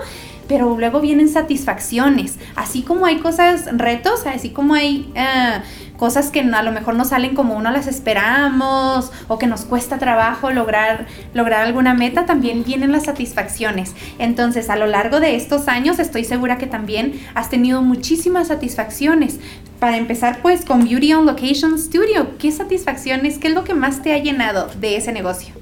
pero 0.49 0.77
luego 0.79 1.01
vienen 1.01 1.29
satisfacciones. 1.29 2.39
Así 2.55 2.83
como 2.83 3.07
hay 3.07 3.19
cosas, 3.19 3.67
retos, 3.73 4.27
así 4.27 4.51
como 4.51 4.75
hay 4.75 5.11
eh, 5.15 5.61
cosas 5.97 6.31
que 6.31 6.41
a 6.41 6.63
lo 6.63 6.73
mejor 6.73 6.95
no 6.95 7.05
salen 7.05 7.35
como 7.35 7.55
uno 7.55 7.71
las 7.71 7.87
esperamos 7.87 9.11
o 9.29 9.39
que 9.39 9.47
nos 9.47 9.65
cuesta 9.65 9.99
trabajo 9.99 10.51
lograr, 10.51 11.07
lograr 11.35 11.63
alguna 11.63 11.95
meta, 11.95 12.27
también 12.27 12.65
vienen 12.65 12.93
las 12.93 13.05
satisfacciones. 13.05 13.95
Entonces, 14.19 14.71
a 14.71 14.77
lo 14.77 14.87
largo 14.87 15.21
de 15.21 15.37
estos 15.37 15.69
años, 15.69 15.99
estoy 15.99 16.25
segura 16.25 16.59
que 16.59 16.67
también 16.67 17.21
has 17.35 17.51
tenido 17.51 17.83
muchísimas 17.83 18.49
satisfacciones. 18.49 19.39
Para 19.79 19.97
empezar, 19.97 20.41
pues, 20.43 20.65
con 20.65 20.85
Beauty 20.85 21.15
on 21.15 21.27
Location 21.27 21.79
Studio, 21.79 22.39
¿qué 22.39 22.51
satisfacciones, 22.51 23.39
qué 23.39 23.49
es 23.49 23.55
lo 23.55 23.65
que 23.65 23.75
más 23.75 24.03
te 24.03 24.13
ha 24.13 24.19
llenado 24.19 24.69
de 24.81 24.97
ese 24.97 25.13
negocio? 25.13 25.55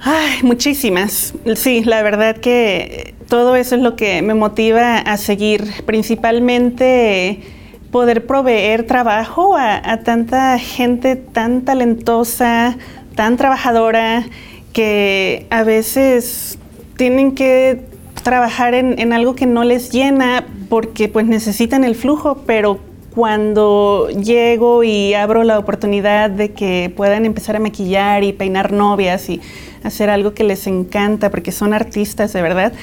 Ay, 0.00 0.38
muchísimas. 0.42 1.34
Sí, 1.56 1.82
la 1.84 2.02
verdad 2.02 2.36
que 2.36 3.14
todo 3.28 3.56
eso 3.56 3.74
es 3.74 3.82
lo 3.82 3.96
que 3.96 4.22
me 4.22 4.34
motiva 4.34 4.98
a 4.98 5.16
seguir, 5.16 5.64
principalmente 5.84 7.55
poder 7.96 8.26
proveer 8.26 8.86
trabajo 8.86 9.56
a, 9.56 10.00
tanta 10.04 10.58
gente 10.58 11.16
tan 11.16 11.62
talentosa, 11.62 12.76
tan 13.14 13.38
trabajadora, 13.38 14.26
que 14.74 15.46
a 15.48 15.62
veces 15.62 16.58
tienen 16.98 17.34
que 17.34 17.80
trabajar 18.22 18.74
en, 18.74 18.98
en, 18.98 19.14
algo 19.14 19.34
que 19.34 19.46
no 19.46 19.64
les 19.64 19.92
llena 19.92 20.44
porque 20.68 21.08
pues 21.08 21.24
necesitan 21.24 21.84
el 21.84 21.94
flujo, 21.94 22.42
pero 22.44 22.80
cuando 23.14 24.10
llego 24.10 24.84
y 24.84 25.14
abro 25.14 25.42
la 25.42 25.58
oportunidad 25.58 26.28
de 26.28 26.52
que 26.52 26.92
puedan 26.94 27.24
empezar 27.24 27.56
a 27.56 27.60
maquillar 27.60 28.24
y 28.24 28.34
peinar 28.34 28.72
novias 28.72 29.30
y 29.30 29.40
hacer 29.84 30.10
algo 30.10 30.34
que 30.34 30.44
les 30.44 30.66
encanta 30.66 31.30
porque 31.30 31.50
son 31.50 31.72
artistas 31.72 32.34
de 32.34 32.42
verdad, 32.42 32.74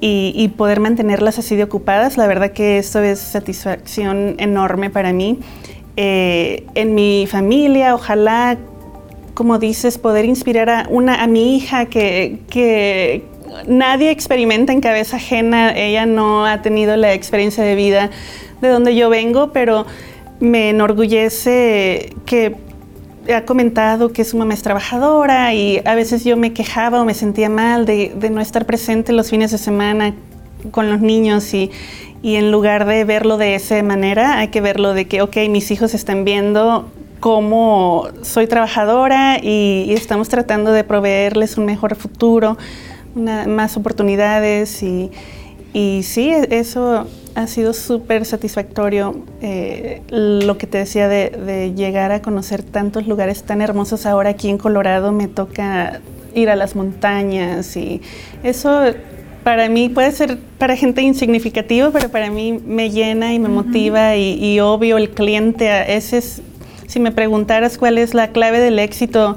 y, 0.00 0.48
poder 0.56 0.80
mantenerlas 0.80 1.38
así 1.38 1.56
de 1.56 1.64
ocupadas, 1.64 2.16
la 2.16 2.26
verdad 2.26 2.52
que 2.52 2.78
esto 2.78 3.00
es 3.00 3.18
satisfacción 3.18 4.36
enorme 4.38 4.88
para 4.88 5.12
mí. 5.12 5.38
Eh, 5.96 6.64
en 6.74 6.94
mi 6.94 7.26
familia, 7.30 7.94
ojalá, 7.94 8.56
como 9.34 9.58
dices, 9.58 9.98
poder 9.98 10.24
inspirar 10.24 10.70
a, 10.70 10.86
una, 10.88 11.22
a 11.22 11.26
mi 11.26 11.56
hija 11.56 11.86
que, 11.86 12.38
que 12.48 13.24
nadie 13.66 14.10
experimenta 14.10 14.72
en 14.72 14.80
cabeza 14.80 15.16
ajena, 15.16 15.76
ella 15.76 16.06
no 16.06 16.46
ha 16.46 16.62
tenido 16.62 16.96
la 16.96 17.12
experiencia 17.12 17.62
de 17.62 17.74
vida 17.74 18.10
de 18.62 18.68
donde 18.68 18.94
yo 18.94 19.10
vengo, 19.10 19.52
pero 19.52 19.86
me 20.40 20.70
enorgullece 20.70 22.14
que 22.24 22.56
ha 23.36 23.44
comentado 23.44 24.12
que 24.12 24.24
su 24.24 24.36
mamá 24.36 24.54
es 24.54 24.62
trabajadora 24.62 25.54
y 25.54 25.80
a 25.84 25.94
veces 25.94 26.24
yo 26.24 26.36
me 26.36 26.52
quejaba 26.52 27.00
o 27.00 27.04
me 27.04 27.14
sentía 27.14 27.48
mal 27.48 27.86
de, 27.86 28.12
no 28.30 28.40
estar 28.40 28.66
presente 28.66 29.12
los 29.12 29.30
fines 29.30 29.50
de 29.50 29.58
semana 29.58 30.14
con 30.70 30.90
los 30.90 31.00
niños 31.00 31.52
y, 31.54 31.70
en 32.22 32.50
lugar 32.50 32.86
de 32.86 33.04
verlo 33.04 33.38
de 33.38 33.54
esa 33.54 33.82
manera, 33.82 34.38
hay 34.38 34.48
que 34.48 34.60
verlo 34.60 34.92
de 34.92 35.06
que, 35.06 35.22
ok, 35.22 35.36
mis 35.48 35.70
hijos 35.70 35.94
están 35.94 36.24
viendo 36.24 36.90
cómo 37.18 38.08
soy 38.22 38.46
trabajadora 38.46 39.38
y, 39.42 39.92
estamos 39.94 40.28
tratando 40.28 40.72
de 40.72 40.84
proveerles 40.84 41.56
un 41.58 41.64
mejor 41.64 41.96
futuro, 41.96 42.58
más 43.14 43.76
oportunidades 43.76 44.82
y, 44.82 45.10
y 45.72 46.02
sí, 46.02 46.30
eso 46.50 47.06
ha 47.34 47.46
sido 47.46 47.72
súper 47.72 48.24
satisfactorio 48.24 49.24
eh, 49.40 50.02
lo 50.10 50.58
que 50.58 50.66
te 50.66 50.78
decía 50.78 51.08
de, 51.08 51.72
llegar 51.76 52.12
a 52.12 52.22
conocer 52.22 52.62
tantos 52.62 53.06
lugares 53.06 53.44
tan 53.44 53.60
hermosos. 53.62 54.06
Ahora 54.06 54.30
aquí 54.30 54.48
en 54.48 54.58
Colorado 54.58 55.12
me 55.12 55.28
toca 55.28 56.00
ir 56.34 56.50
a 56.50 56.56
las 56.56 56.74
montañas 56.74 57.76
y 57.76 58.02
eso 58.42 58.82
para 59.44 59.68
mí 59.68 59.88
puede 59.88 60.12
ser 60.12 60.38
para 60.58 60.76
gente 60.76 61.02
insignificativo, 61.02 61.90
pero 61.92 62.08
para 62.10 62.30
mí 62.30 62.60
me 62.64 62.90
llena 62.90 63.32
y 63.32 63.38
me 63.38 63.48
motiva 63.48 64.16
y, 64.16 64.60
obvio 64.60 64.98
el 64.98 65.10
cliente, 65.10 65.96
ese 65.96 66.18
es 66.18 66.42
si 66.86 66.98
me 66.98 67.12
preguntaras 67.12 67.78
cuál 67.78 67.98
es 67.98 68.14
la 68.14 68.28
clave 68.32 68.58
del 68.58 68.80
éxito 68.80 69.36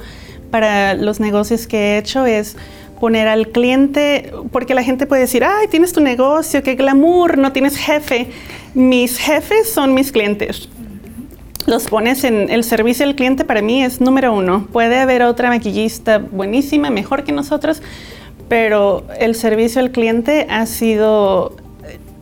para 0.50 0.96
los 0.96 1.20
negocios 1.20 1.68
que 1.68 1.78
he 1.78 1.98
hecho, 2.00 2.26
es 2.26 2.58
poner 3.00 3.28
al 3.28 3.50
cliente, 3.50 4.32
porque 4.52 4.74
la 4.74 4.84
gente 4.84 5.06
puede 5.06 5.22
decir, 5.24 5.44
ay, 5.44 5.68
tienes 5.68 5.94
tu 5.94 6.02
negocio, 6.02 6.64
qué 6.64 6.76
glamour, 6.76 7.38
no 7.38 7.52
tienes 7.52 7.78
jefe. 7.78 8.28
Mis 8.74 9.18
jefes 9.18 9.72
son 9.72 9.94
mis 9.94 10.12
clientes 10.12 10.70
los 11.66 11.86
pones 11.88 12.24
en 12.24 12.50
el 12.50 12.64
servicio 12.64 13.06
al 13.06 13.16
cliente 13.16 13.46
para 13.46 13.62
mí 13.62 13.84
es 13.84 14.02
número 14.02 14.34
uno. 14.34 14.68
Puede 14.72 15.00
haber 15.00 15.24
otra 15.24 15.50
maquillista 15.50 16.18
buenísima, 16.18 16.90
mejor 16.90 17.24
que 17.24 17.32
nosotros, 17.32 17.82
pero 18.50 19.04
el 19.20 19.36
servicio 19.36 19.82
al 19.82 19.92
cliente 19.92 20.46
ha 20.50 20.66
sido 20.66 21.56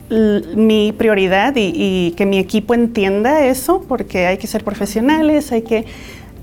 eh, 0.09 0.41
mi 0.55 0.93
prioridad 0.95 1.55
y, 1.55 1.73
y, 1.75 2.11
que 2.11 2.25
mi 2.25 2.37
equipo 2.37 2.73
entienda 2.73 3.45
eso, 3.45 3.83
porque 3.87 4.27
hay 4.27 4.37
que 4.37 4.47
ser 4.47 4.63
profesionales, 4.63 5.51
hay 5.51 5.63
que 5.63 5.85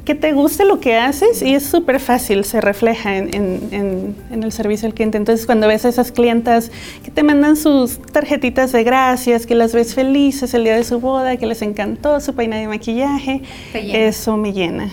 que 0.08 0.14
te 0.14 0.32
guste 0.32 0.64
lo 0.64 0.80
que 0.80 0.96
haces 0.96 1.42
y 1.42 1.54
es 1.54 1.66
súper 1.66 2.00
fácil, 2.00 2.46
se 2.46 2.62
refleja 2.62 3.18
en, 3.18 4.14
el 4.30 4.52
servicio 4.52 4.88
al 4.88 4.94
cliente. 4.94 5.18
Entonces, 5.18 5.44
cuando 5.44 5.68
ves 5.68 5.84
a 5.84 5.90
esas 5.90 6.12
clientas 6.12 6.70
que 7.04 7.10
te 7.10 7.22
mandan 7.22 7.58
sus 7.58 7.98
tarjetitas 7.98 8.72
de 8.72 8.84
gracias, 8.84 9.44
que 9.44 9.54
las 9.54 9.74
ves 9.74 9.94
felices 9.94 10.54
el 10.54 10.64
día 10.64 10.76
de 10.76 10.84
su 10.84 10.98
boda, 10.98 11.36
que 11.36 11.44
les 11.44 11.60
encantó 11.60 12.20
su 12.20 12.34
peina 12.34 12.56
de 12.56 12.68
maquillaje, 12.68 13.42
eso 13.74 14.38
me 14.38 14.54
llena 14.54 14.90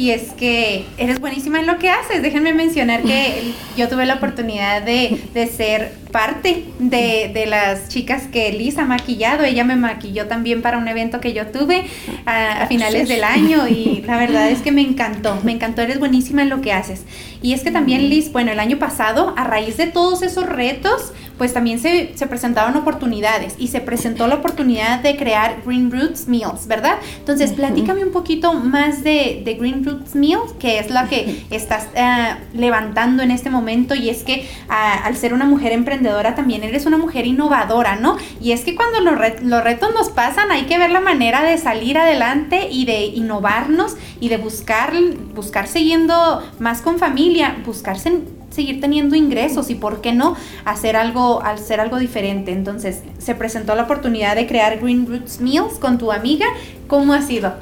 y 0.00 0.12
es 0.12 0.32
que 0.32 0.86
eres 0.96 1.20
buenísima 1.20 1.60
en 1.60 1.66
lo 1.66 1.76
que 1.76 1.90
haces. 1.90 2.22
Déjenme 2.22 2.54
mencionar 2.54 3.02
que 3.02 3.52
yo 3.76 3.86
tuve 3.86 4.06
la 4.06 4.14
oportunidad 4.14 4.80
de, 4.80 5.20
ser 5.54 5.92
parte 6.10 6.64
de, 6.78 7.44
las 7.46 7.90
chicas 7.90 8.22
que 8.32 8.50
Liz 8.50 8.78
ha 8.78 8.86
maquillado. 8.86 9.44
Ella 9.44 9.62
me 9.62 9.76
maquilló 9.76 10.26
también 10.26 10.62
para 10.62 10.78
un 10.78 10.88
evento 10.88 11.20
que 11.20 11.34
yo 11.34 11.48
tuve 11.48 11.84
a, 12.24 12.64
finales 12.66 13.10
del 13.10 13.24
año 13.24 13.68
y 13.68 14.02
la 14.06 14.16
verdad 14.16 14.50
es 14.50 14.62
que 14.62 14.72
me 14.72 14.80
encantó, 14.80 15.38
me 15.44 15.52
encantó, 15.52 15.82
eres 15.82 15.98
buenísima 15.98 16.40
en 16.40 16.48
lo 16.48 16.62
que 16.62 16.72
haces. 16.72 17.04
Y 17.42 17.52
es 17.52 17.62
que 17.62 17.70
también 17.70 18.08
Liz, 18.08 18.32
bueno, 18.32 18.52
el 18.52 18.58
año 18.58 18.78
pasado, 18.78 19.34
a 19.36 19.44
raíz 19.44 19.76
de 19.76 19.86
todos 19.86 20.22
esos 20.22 20.46
retos, 20.46 21.12
pues 21.40 21.54
también 21.54 21.78
se, 21.78 22.12
se, 22.18 22.26
presentaron 22.26 22.76
oportunidades 22.76 23.54
y 23.56 23.68
se 23.68 23.80
presentó 23.80 24.26
la 24.26 24.34
oportunidad 24.34 25.00
de 25.00 25.16
crear 25.16 25.62
Green 25.64 25.90
Roots 25.90 26.28
Meals, 26.28 26.66
¿verdad? 26.66 26.98
Entonces, 27.18 27.52
platícame 27.52 28.04
un 28.04 28.12
poquito 28.12 28.52
más 28.52 29.02
de, 29.02 29.40
de 29.42 29.54
Green 29.54 29.82
Roots 29.82 30.14
Meals, 30.14 30.52
que 30.58 30.78
es 30.78 30.90
la 30.90 31.08
que 31.08 31.46
estás 31.48 31.88
eh, 31.94 32.34
levantando 32.52 33.22
en 33.22 33.30
este 33.30 33.48
momento 33.48 33.94
y 33.94 34.10
es 34.10 34.22
que 34.22 34.46
ah, 34.68 35.00
al 35.02 35.16
ser 35.16 35.32
una 35.32 35.46
mujer 35.46 35.72
emprendedora 35.72 36.34
también 36.34 36.62
eres 36.62 36.84
una 36.84 36.98
mujer 36.98 37.26
innovadora, 37.26 37.96
¿no? 37.96 38.18
Y 38.38 38.52
es 38.52 38.60
que 38.60 38.74
cuando 38.74 39.00
los, 39.00 39.18
los 39.42 39.64
retos 39.64 39.94
nos 39.94 40.10
pasan 40.10 40.50
hay 40.50 40.64
que 40.64 40.76
ver 40.76 40.90
la 40.90 41.00
manera 41.00 41.42
de 41.42 41.56
salir 41.56 41.96
adelante 41.96 42.68
y 42.70 42.84
de 42.84 43.06
innovarnos 43.06 43.96
y 44.20 44.28
de 44.28 44.36
buscar, 44.36 44.92
buscar 45.34 45.68
siguiendo 45.68 46.42
más 46.58 46.82
con 46.82 46.98
familia, 46.98 47.56
buscarse 47.64 48.20
seguir 48.50 48.80
teniendo 48.80 49.16
ingresos 49.16 49.70
y 49.70 49.74
por 49.74 50.00
qué 50.00 50.12
no 50.12 50.36
hacer 50.64 50.96
algo, 50.96 51.42
hacer 51.42 51.80
algo 51.80 51.98
diferente. 51.98 52.52
Entonces 52.52 53.02
se 53.18 53.34
presentó 53.34 53.74
la 53.74 53.84
oportunidad 53.84 54.36
de 54.36 54.46
crear 54.46 54.78
Green 54.78 55.06
Roots 55.06 55.40
Meals 55.40 55.74
con 55.74 55.98
tu 55.98 56.12
amiga. 56.12 56.46
¿Cómo 56.86 57.12
ha 57.12 57.22
sido? 57.22 57.54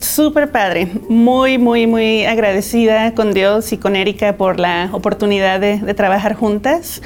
Súper 0.00 0.50
padre, 0.50 0.88
muy, 1.08 1.56
muy, 1.56 1.86
muy 1.86 2.24
agradecida 2.24 3.14
con 3.14 3.32
Dios 3.32 3.72
y 3.72 3.78
con 3.78 3.94
Erika 3.94 4.36
por 4.36 4.58
la 4.58 4.90
oportunidad 4.92 5.60
de, 5.60 5.94
trabajar 5.94 6.34
juntas. 6.34 7.00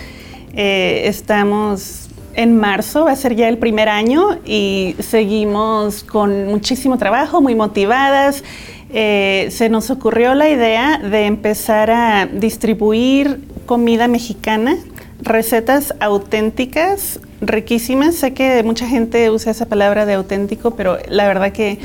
Eh, 0.55 1.03
estamos 1.05 2.09
en 2.35 2.57
marzo, 2.57 3.05
va 3.05 3.13
a 3.13 3.17
ser 3.17 3.37
ya 3.37 3.49
el 3.49 3.59
primer 3.59 3.91
año 3.91 4.39
y 4.47 4.97
seguimos 5.01 6.03
con 6.03 6.47
muchísimo 6.47 6.97
trabajo, 6.97 7.43
muy 7.43 7.55
motivadas. 7.55 8.43
Eh, 8.91 9.49
se 9.51 9.69
nos 9.69 9.91
ocurrió 9.91 10.35
la 10.35 10.49
idea 10.49 10.99
de 10.99 11.27
empezar 11.27 11.91
a 11.91 12.27
distribuir 12.27 13.41
comida 13.67 14.09
mexicana, 14.09 14.77
recetas 15.21 15.95
auténticas, 16.01 17.21
riquísimas. 17.43 18.15
Sé 18.15 18.33
que 18.33 18.63
mucha 18.63 18.87
gente 18.89 19.31
usa 19.31 19.53
esa 19.53 19.67
palabra 19.67 20.07
de 20.07 20.15
auténtico, 20.15 20.71
pero 20.73 20.99
la 21.09 21.27
verdad 21.27 21.53
que, 21.53 21.79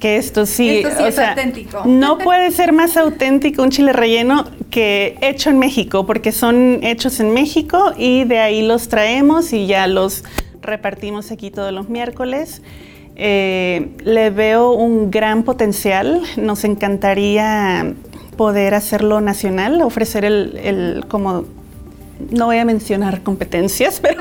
esto 0.00 0.44
sí, 0.44 0.82
es 0.84 1.18
auténtico. 1.18 1.82
No 1.86 2.18
puede 2.18 2.50
ser 2.50 2.74
más 2.74 2.98
auténtico 2.98 3.62
un 3.62 3.70
chile 3.70 3.94
relleno 3.94 4.44
que 4.70 5.16
hecho 5.22 5.48
en 5.48 5.58
México, 5.58 6.04
porque 6.04 6.30
son 6.30 6.80
hechos 6.82 7.20
en 7.20 7.32
México 7.32 7.94
y 7.96 8.24
de 8.24 8.38
ahí 8.38 8.66
los 8.66 8.88
traemos 8.88 9.54
y 9.54 9.66
ya 9.66 9.86
los 9.86 10.22
repartimos 10.60 11.30
aquí 11.30 11.50
todos 11.50 11.72
los 11.72 11.88
miércoles. 11.88 12.60
Eh, 13.16 13.90
le 14.04 14.30
veo 14.30 14.72
un 14.72 15.10
gran 15.10 15.42
potencial. 15.44 16.22
Nos 16.36 16.64
encantaría 16.64 17.94
poder 18.36 18.74
hacerlo 18.74 19.20
nacional, 19.20 19.80
ofrecer 19.82 20.24
el, 20.24 21.04
como 21.08 21.44
no 22.30 22.46
voy 22.46 22.58
a 22.58 22.64
mencionar 22.64 23.22
competencias, 23.22 24.00
pero 24.02 24.20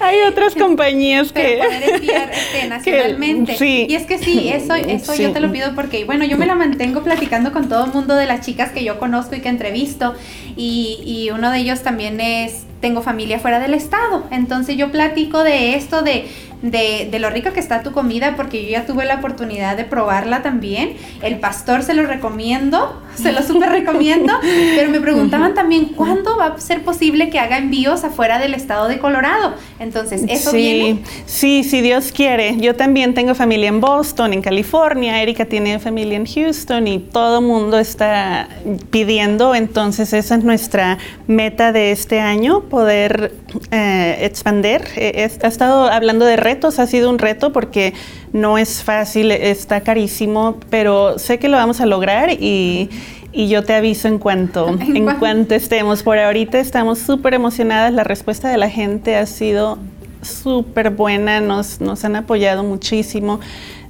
hay, 0.00 0.16
otras 0.28 0.54
compañías 0.54 1.32
que... 1.32 1.58
Poder 1.58 1.94
enviar 1.94 2.30
este, 2.30 2.68
nacionalmente. 2.68 3.56
Y 3.88 3.94
es 3.94 4.06
que 4.06 4.18
sí, 4.18 4.48
eso, 4.48 4.74
eso 4.74 5.14
yo 5.14 5.32
te 5.32 5.40
lo 5.40 5.50
pido 5.52 5.74
porque, 5.74 6.04
bueno, 6.04 6.24
yo 6.24 6.36
me 6.36 6.46
la 6.46 6.54
mantengo 6.54 7.02
platicando 7.02 7.52
con 7.52 7.68
todo 7.68 7.84
el 7.84 7.92
mundo 7.92 8.16
de 8.16 8.26
las 8.26 8.44
chicas 8.44 8.70
que 8.70 8.84
yo 8.84 8.98
conozco 8.98 9.36
y 9.36 9.40
que 9.40 9.48
entrevisto. 9.48 10.14
Y, 10.56 11.00
y 11.04 11.30
uno 11.30 11.50
de 11.50 11.58
ellos 11.58 11.82
también 11.82 12.20
es, 12.20 12.64
tengo 12.80 13.02
familia 13.02 13.38
fuera 13.38 13.60
del 13.60 13.74
estado. 13.74 14.24
Entonces 14.30 14.76
yo 14.76 14.90
platico 14.90 15.42
de 15.42 15.74
esto, 15.74 16.02
de 16.02 16.28
de, 16.62 17.08
de, 17.10 17.18
lo 17.18 17.30
rica 17.30 17.52
que 17.52 17.60
está 17.60 17.82
tu 17.82 17.92
comida, 17.92 18.34
porque 18.36 18.64
yo 18.64 18.70
ya 18.70 18.86
tuve 18.86 19.04
la 19.04 19.16
oportunidad 19.16 19.76
de 19.76 19.84
probarla 19.84 20.42
también. 20.42 20.94
El 21.22 21.38
pastor 21.38 21.82
se 21.82 21.94
lo 21.94 22.04
recomiendo, 22.04 23.00
se 23.14 23.32
lo 23.32 23.42
súper 23.42 23.70
recomiendo, 23.70 24.32
pero 24.74 24.90
me 24.90 25.00
preguntaban 25.00 25.54
también 25.54 25.86
cuándo 25.86 26.36
va 26.36 26.46
a 26.46 26.60
ser 26.60 26.82
posible 26.82 27.30
que 27.30 27.38
haga 27.38 27.58
envíos 27.58 28.04
afuera 28.04 28.38
del 28.38 28.54
estado 28.54 28.88
de 28.88 28.98
Colorado. 28.98 29.54
Entonces, 29.78 30.24
¿eso 30.28 30.50
sí, 30.50 30.56
viene? 30.56 31.02
Sí, 31.26 31.62
si 31.62 31.80
Dios 31.80 32.12
quiere. 32.12 32.56
Yo 32.58 32.74
también 32.74 33.14
tengo 33.14 33.34
familia 33.34 33.68
en 33.68 33.80
Boston, 33.80 34.32
en 34.32 34.42
California, 34.42 35.22
Erika 35.22 35.44
tiene 35.44 35.78
familia 35.78 36.16
en 36.16 36.26
Houston 36.26 36.86
y 36.86 36.98
todo 36.98 37.42
mundo 37.42 37.78
está 37.78 38.48
pidiendo, 38.90 39.54
entonces 39.54 40.12
esa 40.12 40.34
es 40.34 40.44
nuestra 40.46 40.98
meta 41.26 41.72
de 41.72 41.90
este 41.90 42.20
año, 42.20 42.62
poder 42.62 43.32
eh, 43.70 44.18
expander. 44.22 44.86
He, 44.96 45.22
he 45.22 45.24
estado 45.24 45.90
hablando 45.90 46.24
de 46.24 46.36
retos, 46.36 46.78
ha 46.78 46.86
sido 46.86 47.10
un 47.10 47.18
reto 47.18 47.52
porque 47.52 47.92
no 48.32 48.58
es 48.58 48.82
fácil, 48.82 49.30
está 49.32 49.80
carísimo, 49.80 50.58
pero 50.70 51.18
sé 51.18 51.38
que 51.38 51.48
lo 51.48 51.56
vamos 51.56 51.80
a 51.80 51.86
lograr 51.86 52.30
y, 52.30 52.90
yo 53.32 53.64
te 53.64 53.74
aviso 53.74 54.08
en 54.08 54.18
cuanto, 54.18 54.68
en, 54.80 55.18
cuanto 55.18 55.54
estemos. 55.54 56.02
Por 56.02 56.18
ahorita 56.18 56.58
estamos 56.58 56.98
súper 56.98 57.34
emocionadas, 57.34 57.92
la 57.92 58.02
respuesta 58.02 58.48
de 58.48 58.56
la 58.56 58.70
gente 58.70 59.16
ha 59.16 59.26
sido 59.26 59.78
súper 60.22 60.90
buena, 60.90 61.40
nos, 61.40 61.80
nos 61.80 62.04
han 62.04 62.16
apoyado 62.16 62.64
muchísimo. 62.64 63.40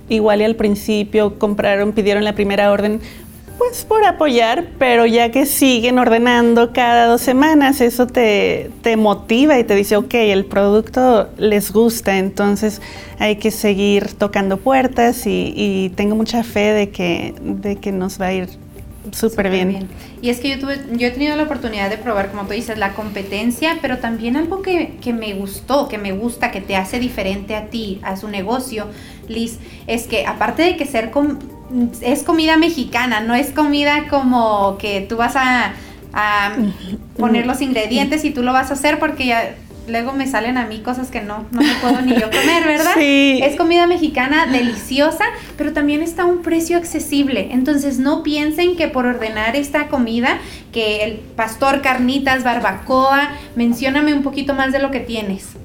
Igual 0.08 0.40
y 0.40 0.44
al 0.44 0.54
principio 0.54 1.38
compraron, 1.38 1.92
pidieron 1.92 2.24
la 2.24 2.34
primera 2.34 2.70
orden 2.70 3.00
pues 3.58 3.84
por 3.84 4.04
apoyar, 4.04 4.66
pero 4.78 5.06
ya 5.06 5.30
que 5.30 5.46
siguen 5.46 5.98
ordenando 5.98 6.72
cada 6.72 7.06
dos 7.06 7.20
semanas, 7.20 7.80
eso 7.80 8.06
te, 8.06 8.70
te, 8.82 8.96
motiva 8.96 9.58
y 9.58 9.64
te 9.64 9.74
dice, 9.74 9.96
ok, 9.96 10.14
el 10.14 10.44
producto 10.44 11.28
les 11.38 11.72
gusta, 11.72 12.18
entonces 12.18 12.82
hay 13.18 13.36
que 13.36 13.50
seguir 13.50 14.12
tocando 14.14 14.58
puertas 14.58 15.22
y, 15.26 15.92
tengo 15.96 16.16
mucha 16.16 16.42
fe 16.42 16.72
de 16.72 16.90
que, 16.90 17.34
de 17.40 17.76
que 17.76 17.92
nos 17.92 18.20
va 18.20 18.26
a 18.26 18.34
ir 18.34 18.48
súper 19.12 19.50
bien. 19.50 19.88
Y 20.20 20.30
es 20.30 20.40
que 20.40 20.50
yo, 20.50 20.58
tuve, 20.58 20.78
yo 20.92 21.06
he 21.06 21.10
tenido 21.10 21.36
la 21.36 21.44
oportunidad 21.44 21.88
de 21.88 21.96
probar, 21.96 22.30
como 22.30 22.44
tú 22.44 22.52
dices, 22.52 22.76
la 22.76 22.94
competencia, 22.94 23.78
pero 23.80 23.98
también 23.98 24.36
algo 24.36 24.62
que, 24.62 24.96
que 25.00 25.12
me 25.12 25.32
gustó, 25.34 25.88
que 25.88 25.96
me 25.96 26.12
gusta, 26.12 26.50
que 26.50 26.60
te 26.60 26.76
hace 26.76 26.98
diferente 26.98 27.54
a 27.54 27.66
ti, 27.66 28.00
a 28.02 28.16
su 28.16 28.28
negocio, 28.28 28.88
Liz, 29.28 29.58
es 29.86 30.06
que 30.06 30.26
aparte 30.26 30.62
de 30.62 30.76
que 30.76 30.86
ser 30.86 31.10
es 32.00 32.22
comida 32.22 32.56
mexicana, 32.56 33.20
no 33.20 33.34
es 33.34 33.50
comida 33.50 34.08
como 34.08 34.78
que 34.78 35.00
tú 35.02 35.16
vas 35.16 35.34
a, 35.36 35.72
poner 37.18 37.46
los 37.46 37.60
ingredientes 37.60 38.24
y 38.24 38.30
tú 38.30 38.42
lo 38.42 38.54
vas 38.54 38.70
a 38.70 38.74
hacer 38.74 38.98
porque 38.98 39.26
ya 39.26 39.54
luego 39.86 40.12
me 40.12 40.26
salen 40.26 40.56
a 40.56 40.66
mí 40.66 40.80
cosas 40.80 41.10
que 41.10 41.20
no, 41.20 41.44
no 41.50 41.60
me 41.60 41.74
puedo 41.74 42.00
ni 42.00 42.14
yo 42.14 42.30
comer, 42.30 42.64
¿verdad? 42.64 42.92
Sí. 42.96 43.38
Es 43.42 43.56
comida 43.56 43.86
mexicana 43.86 44.46
deliciosa, 44.46 45.24
pero 45.58 45.72
también 45.72 46.02
está 46.02 46.22
a 46.22 46.24
un 46.24 46.42
precio 46.42 46.78
accesible. 46.78 47.48
Entonces 47.52 47.98
no 47.98 48.22
piensen 48.22 48.76
que 48.76 48.88
por 48.88 49.06
ordenar 49.06 49.56
esta 49.56 49.88
comida, 49.88 50.38
que 50.72 51.04
el 51.04 51.16
pastor 51.16 51.82
carnitas, 51.82 52.42
barbacoa, 52.42 53.30
mencióname 53.54 54.14
un 54.14 54.22
poquito 54.22 54.54
más 54.54 54.72
de 54.72 54.78
lo 54.78 54.90
que 54.90 55.00
tienes. 55.00 55.56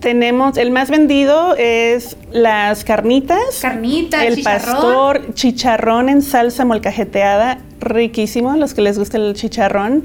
Tenemos, 0.00 0.56
el 0.58 0.70
más 0.70 0.90
vendido 0.90 1.54
es 1.56 2.16
las 2.30 2.84
carnitas. 2.84 3.38
Carnitas, 3.62 4.22
el 4.24 4.42
pastor, 4.42 5.34
chicharrón 5.34 6.08
en 6.08 6.22
salsa 6.22 6.64
molcajeteada, 6.64 7.58
riquísimo, 7.80 8.54
los 8.56 8.74
que 8.74 8.82
les 8.82 8.98
gusta 8.98 9.16
el 9.16 9.34
chicharrón. 9.34 10.04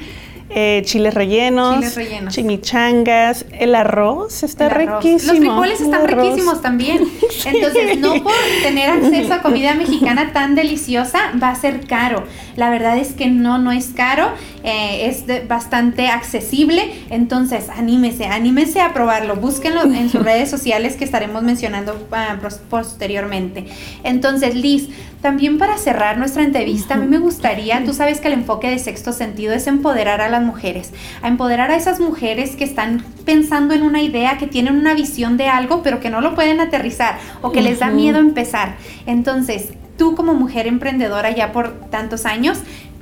eh, 0.55 0.83
chiles 0.85 1.13
rellenos, 1.15 1.75
Chiles 1.77 1.95
rellenos. 1.95 2.33
chimichangas, 2.35 3.45
el 3.59 3.73
arroz 3.73 4.43
está 4.43 4.67
El 4.67 4.71
arroz. 4.87 5.03
riquísimo. 5.03 5.33
Los 5.33 5.39
frijoles 5.39 5.81
están 5.81 6.07
riquísimos 6.07 6.61
también. 6.61 6.99
Entonces, 7.45 7.97
no 7.99 8.21
por 8.21 8.33
tener 8.61 8.89
acceso 8.91 9.33
a 9.33 9.41
comida 9.41 9.73
mexicana 9.73 10.31
tan 10.31 10.53
deliciosa 10.53 11.31
va 11.41 11.49
a 11.49 11.55
ser 11.55 11.87
caro. 11.87 12.23
La 12.55 12.69
verdad 12.69 12.97
es 12.99 13.13
que 13.13 13.27
no, 13.27 13.57
no 13.57 13.71
es 13.71 13.87
caro. 13.95 14.27
Eh, 14.63 15.07
es 15.07 15.27
de- 15.27 15.41
bastante 15.41 16.07
accesible. 16.07 16.93
Entonces, 17.09 17.69
anímese, 17.69 18.25
anímese 18.25 18.81
a 18.81 18.93
probarlo. 18.93 19.35
Búsquenlo 19.35 19.83
en 19.83 20.09
sus 20.09 20.23
redes 20.23 20.49
sociales 20.49 20.95
que 20.95 21.03
estaremos 21.03 21.43
mencionando 21.43 22.07
ah, 22.11 22.37
posteriormente. 22.69 23.65
Entonces, 24.03 24.55
Liz, 24.55 24.89
también 25.21 25.57
para 25.57 25.77
cerrar 25.77 26.17
nuestra 26.17 26.43
entrevista, 26.43 26.95
a 26.95 26.97
mí 26.97 27.07
me 27.07 27.17
gustaría, 27.17 27.83
tú 27.85 27.93
sabes 27.93 28.19
que 28.19 28.27
el 28.27 28.33
enfoque 28.33 28.69
de 28.69 28.77
sexto 28.79 29.13
sentido 29.13 29.53
es 29.53 29.67
empoderar 29.67 30.19
a 30.19 30.29
las 30.29 30.43
mujeres, 30.43 30.91
a 31.21 31.27
empoderar 31.29 31.71
a 31.71 31.77
esas 31.77 31.99
mujeres 32.01 32.55
que 32.57 32.65
están 32.65 33.05
pensando 33.25 33.73
en 33.73 33.83
una 33.83 34.01
idea, 34.01 34.37
que 34.37 34.47
tienen 34.47 34.75
una 34.75 34.93
visión 34.93 35.37
de 35.37 35.47
algo, 35.47 35.81
pero 35.81 35.99
que 36.01 36.09
no 36.09 36.19
lo 36.19 36.35
pueden 36.35 36.59
aterrizar 36.59 37.19
o 37.41 37.51
que 37.51 37.61
les 37.61 37.79
da 37.79 37.89
miedo 37.89 38.19
empezar. 38.19 38.75
Entonces, 39.05 39.69
tú 39.97 40.15
como 40.15 40.33
mujer 40.33 40.67
emprendedora 40.67 41.31
ya 41.31 41.51
por 41.53 41.73
tantos 41.89 42.25
años, 42.25 42.59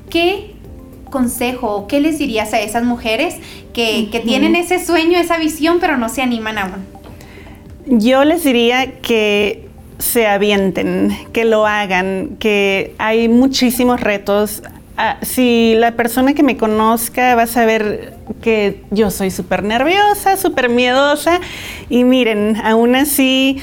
¿qué 0.10 0.56
consejo 1.12 1.68
o 1.76 1.88
qué 1.88 2.00
les 2.00 2.18
dirías 2.18 2.54
a 2.54 2.60
esas 2.60 2.84
mujeres 2.84 3.36
que, 3.74 4.10
tienen 4.26 4.56
ese 4.56 4.84
sueño, 4.84 5.20
esa 5.20 5.38
visión, 5.38 5.78
pero 5.80 5.98
no 5.98 6.10
se 6.10 6.24
animan 6.24 6.58
aún? 6.58 6.86
Yo 7.86 8.24
les 8.24 8.44
diría 8.44 9.00
que 9.02 9.68
se 10.00 10.26
avienten, 10.26 11.16
que 11.32 11.46
lo 11.46 11.68
hagan, 11.68 12.38
que 12.40 12.96
hay 12.98 13.30
muchísimos 13.30 14.00
retos. 14.00 14.64
Ah, 14.98 15.18
si 15.22 15.76
la 15.78 15.92
persona 15.92 16.34
que 16.34 16.44
me 16.44 16.58
conozca 16.58 17.36
va 17.36 17.44
a 17.44 17.48
saber 17.48 18.14
que 18.42 18.82
yo 18.92 19.12
soy 19.12 19.32
súper 19.32 19.64
nerviosa, 19.64 20.38
súper 20.38 20.70
miedosa 20.70 21.40
y 21.90 22.04
miren, 22.04 22.58
aún 22.64 22.96
así 22.96 23.58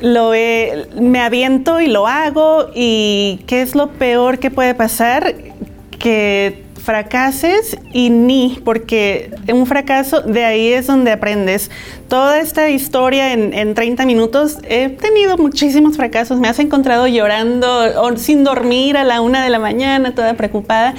lo 0.00 0.34
he- 0.34 0.86
me 1.00 1.20
aviento 1.20 1.80
y 1.80 1.86
lo 1.86 2.06
hago 2.06 2.68
y 2.74 3.40
¿qué 3.46 3.62
es 3.62 3.74
lo 3.74 3.88
peor 3.90 4.38
que 4.38 4.50
puede 4.50 4.74
pasar? 4.74 5.34
Que 5.98 6.62
fracases 6.84 7.78
y 7.92 8.10
ni, 8.10 8.60
porque 8.64 9.30
un 9.52 9.66
fracaso 9.66 10.20
de 10.20 10.44
ahí 10.44 10.72
es 10.72 10.86
donde 10.86 11.12
aprendes. 11.12 11.70
Toda 12.08 12.40
esta 12.40 12.70
historia 12.70 13.32
en, 13.32 13.54
en 13.54 13.74
30 13.74 14.04
minutos, 14.04 14.58
he 14.68 14.88
tenido 14.88 15.38
muchísimos 15.38 15.96
fracasos, 15.96 16.40
me 16.40 16.48
has 16.48 16.58
encontrado 16.58 17.06
llorando 17.06 17.68
o 18.02 18.16
sin 18.16 18.42
dormir 18.44 18.96
a 18.96 19.04
la 19.04 19.20
una 19.20 19.44
de 19.44 19.50
la 19.50 19.58
mañana, 19.58 20.14
toda 20.14 20.34
preocupada, 20.34 20.94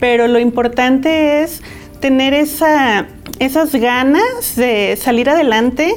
pero 0.00 0.26
lo 0.26 0.40
importante 0.40 1.42
es 1.42 1.62
tener 2.00 2.34
esa, 2.34 3.06
esas 3.38 3.72
ganas 3.74 4.56
de 4.56 4.96
salir 5.00 5.30
adelante 5.30 5.94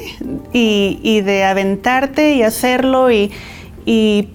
y, 0.52 1.00
y 1.02 1.22
de 1.22 1.44
aventarte 1.44 2.34
y 2.34 2.42
hacerlo 2.42 3.10
y, 3.10 3.32
y 3.84 4.28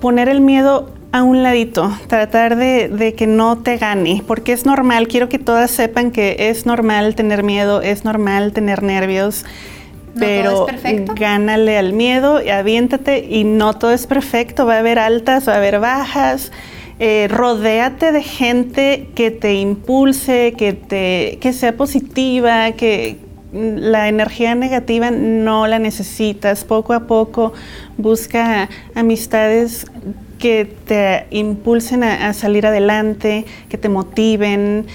poner 0.00 0.28
el 0.28 0.40
miedo 0.40 0.91
a 1.12 1.22
un 1.22 1.42
ladito, 1.42 1.92
tratar 2.08 2.56
de, 2.56 2.88
de 2.88 3.14
que 3.14 3.26
no 3.26 3.58
te 3.58 3.76
gane, 3.76 4.22
porque 4.26 4.52
es 4.52 4.64
normal, 4.64 5.08
quiero 5.08 5.28
que 5.28 5.38
todas 5.38 5.70
sepan 5.70 6.10
que 6.10 6.36
es 6.50 6.64
normal 6.64 7.14
tener 7.14 7.42
miedo, 7.42 7.82
es 7.82 8.04
normal 8.04 8.52
tener 8.52 8.82
nervios, 8.82 9.44
No 10.14 10.20
pero 10.20 10.66
es 10.66 10.72
perfecto. 10.72 11.12
gánale 11.14 11.76
al 11.78 11.92
miedo 11.92 12.42
y 12.42 12.48
aviéntate 12.48 13.26
y 13.28 13.44
no 13.44 13.74
todo 13.74 13.92
es 13.92 14.06
perfecto, 14.06 14.64
va 14.66 14.76
a 14.76 14.78
haber 14.78 14.98
altas, 14.98 15.46
va 15.46 15.54
a 15.54 15.56
haber 15.56 15.80
bajas. 15.80 16.50
Eh, 16.98 17.26
rodéate 17.28 18.12
de 18.12 18.22
gente 18.22 19.08
que 19.14 19.30
te 19.30 19.54
impulse, 19.54 20.54
que, 20.56 20.72
te, 20.72 21.38
que 21.40 21.52
sea 21.52 21.76
positiva, 21.76 22.72
que 22.72 23.16
la 23.52 24.08
energía 24.08 24.54
negativa 24.54 25.10
no 25.10 25.66
la 25.66 25.78
necesitas. 25.78 26.64
Poco 26.64 26.92
a 26.92 27.00
poco 27.06 27.52
busca 27.98 28.68
amistades 28.94 29.86
que 30.42 30.68
te 30.86 31.26
impulsen 31.30 32.02
a, 32.02 32.32
salir 32.32 32.66
adelante, 32.66 33.44
que 33.68 33.78
te 33.78 33.88
motiven. 33.88 34.86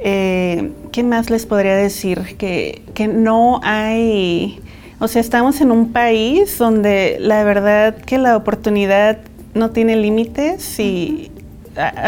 Eh, 0.00 0.72
¿Qué 0.90 1.04
más 1.04 1.30
les 1.30 1.46
podría 1.46 1.76
decir? 1.76 2.36
Que, 2.36 2.82
que 2.92 3.06
no 3.06 3.60
hay, 3.62 4.58
o 4.98 5.06
sea, 5.06 5.20
estamos 5.20 5.60
en 5.60 5.70
un 5.70 5.92
país 5.92 6.58
donde 6.58 7.18
la 7.20 7.44
verdad 7.44 7.94
que 7.94 8.18
la 8.18 8.36
oportunidad 8.36 9.18
no 9.54 9.70
tiene 9.70 9.94
límites 9.94 10.80
y 10.80 11.30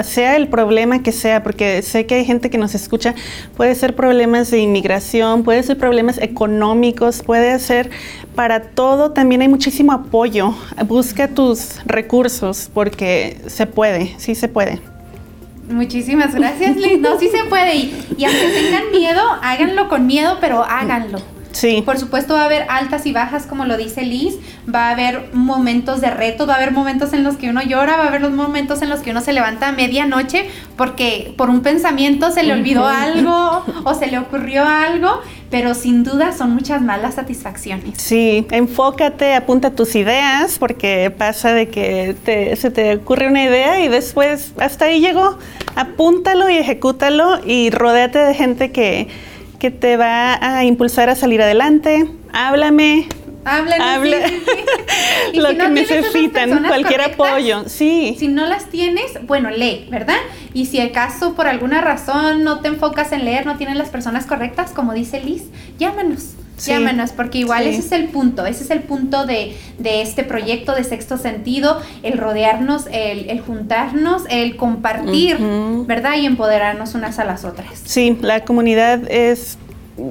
sea 0.03 0.37
el 0.37 0.49
problema 0.49 1.03
que 1.03 1.13
sea, 1.13 1.43
porque 1.43 1.83
sé 1.83 2.07
que 2.07 2.17
hay 2.17 2.25
gente 2.25 2.51
que 2.51 2.59
nos 2.59 2.75
escucha, 2.75 3.15
puede 3.57 3.75
ser 3.75 3.95
problemas 3.95 4.51
de 4.51 4.59
inmigración, 4.59 5.43
puede 5.43 5.63
ser 5.63 5.79
problemas 5.79 6.19
económicos, 6.19 7.23
puede 7.23 7.59
ser 7.59 7.91
para 8.35 8.61
todo, 8.63 9.13
también 9.13 9.43
hay 9.43 9.49
muchísimo 9.49 9.93
apoyo. 9.93 10.55
Busca 10.87 11.29
tus 11.29 11.81
recursos 11.85 12.71
porque 12.73 13.41
se 13.47 13.67
puede, 13.67 14.15
sí 14.19 14.35
se 14.35 14.49
puede. 14.49 14.81
Muchísimas 15.69 16.35
gracias, 16.35 16.77
Liz. 16.77 16.99
No, 16.99 17.19
sí 17.19 17.29
se 17.29 17.45
puede. 17.45 17.77
Y, 17.77 18.07
y 18.17 18.25
aunque 18.25 18.49
tengan 18.49 18.91
miedo, 18.91 19.21
háganlo 19.43 19.89
con 19.89 20.07
miedo, 20.07 20.39
pero 20.41 20.65
háganlo. 20.65 21.21
Sí. 21.53 21.83
Por 21.85 21.99
supuesto 21.99 22.35
va 22.35 22.43
a 22.43 22.45
haber 22.45 22.67
altas 22.69 23.07
y 23.07 23.13
bajas, 23.13 23.47
como 23.47 23.65
lo 23.65 23.77
dice 23.77 24.03
Liz, 24.03 24.35
va 24.73 24.89
a 24.89 24.91
haber 24.91 25.31
momentos 25.33 26.01
de 26.01 26.11
reto, 26.11 26.47
va 26.47 26.55
a 26.55 26.57
haber 26.57 26.73
momentos 26.73 27.13
en 27.13 27.25
los 27.25 27.37
que 27.37 27.49
uno 27.51 27.63
llora, 27.63 27.97
va 27.97 28.05
a 28.05 28.09
haber 28.09 28.21
los 28.21 28.33
momentos 28.33 28.83
en 28.83 28.91
los 28.91 29.01
que 29.01 29.11
uno 29.11 29.21
se 29.21 29.33
levanta 29.33 29.69
a 29.69 29.73
medianoche 29.73 30.47
porque 30.77 31.33
por 31.37 31.51
un 31.51 31.63
pensamiento 31.63 32.31
se 32.31 32.43
le 32.43 32.53
olvidó 32.53 32.87
algo 32.87 33.65
o 33.85 33.95
se 33.95 34.07
le 34.09 34.19
ocurrió 34.19 34.65
algo, 34.65 35.21
pero 35.51 35.75
sin 35.75 36.05
duda 36.05 36.33
son 36.33 36.55
muchas 36.55 36.83
más 36.83 37.01
las 37.01 37.15
satisfacciones. 37.15 37.99
Sí, 38.01 38.47
enfócate, 38.51 39.35
apunta 39.35 39.71
tus 39.71 39.95
ideas, 39.97 40.59
porque 40.59 41.11
pasa 41.17 41.53
de 41.55 41.69
que 41.69 42.15
te- 42.25 42.55
se 42.57 42.71
te 42.71 42.97
ocurre 42.97 43.27
una 43.29 43.43
idea 43.45 43.81
y 43.81 43.89
después 43.89 44.53
hasta 44.61 44.85
ahí 44.87 45.01
llegó. 45.01 45.39
Apúntalo 45.75 46.51
y 46.51 46.57
ejecútalo 46.59 47.41
y 47.47 47.71
rodéate 47.71 48.19
de 48.19 48.35
gente 48.35 48.71
que, 48.73 49.09
que 49.59 49.71
te 49.71 49.97
va 49.97 50.39
a 50.41 50.65
impulsar 50.65 51.09
a 51.09 51.15
salir 51.15 51.43
adelante. 51.43 52.09
Háblame. 52.33 53.09
Háblanos, 53.45 53.87
Habla 53.87 54.29
sí, 54.29 54.35
sí, 54.35 54.45
sí. 54.47 55.33
Y 55.33 55.41
lo 55.41 55.49
si 55.51 55.57
que 55.57 55.63
no 55.63 55.69
necesitan, 55.71 56.65
cualquier 56.65 57.01
apoyo. 57.01 57.65
Sí. 57.67 58.15
Si 58.19 58.29
no 58.29 58.47
las 58.47 58.67
tienes, 58.67 59.27
bueno, 59.27 59.51
lee, 59.51 59.87
¿verdad? 59.91 60.19
Y 60.53 60.67
si 60.67 60.81
acaso 60.81 61.35
por 61.35 61.47
alguna 61.47 61.81
razón 61.81 62.45
no 62.45 62.61
te 62.61 62.69
enfocas 62.69 63.13
en 63.13 63.25
leer, 63.25 63.47
no 63.47 63.57
tienes 63.57 63.77
las 63.77 63.89
personas 63.89 64.27
correctas, 64.27 64.73
como 64.73 64.93
dice 64.93 65.21
Liz, 65.21 65.45
llámanos. 65.79 66.35
Sí. 66.59 66.71
Llámanos, 66.73 67.13
porque 67.13 67.39
igual 67.39 67.63
Sí. 67.65 67.71
ese 67.71 67.79
es 67.81 67.93
el 67.93 68.09
punto, 68.09 68.45
ese 68.45 68.65
es 68.65 68.71
el 68.71 68.81
punto 68.81 69.25
de, 69.25 69.57
de 69.79 70.03
este 70.03 70.25
proyecto 70.25 70.75
de 70.75 70.85
sexto 70.85 71.17
sentido, 71.17 71.81
el 72.03 72.19
rodearnos, 72.19 72.87
el, 72.93 73.31
el 73.31 73.41
juntarnos, 73.41 74.25
el 74.29 74.57
compartir. 74.57 75.39
¿verdad? 75.87 76.17
Y 76.19 76.27
empoderarnos 76.27 76.95
unas 76.95 77.19
a 77.19 77.25
las 77.25 77.45
otras. 77.45 77.81
Sí, 77.85 78.19
la 78.21 78.45
comunidad 78.45 79.11
es... 79.11 79.57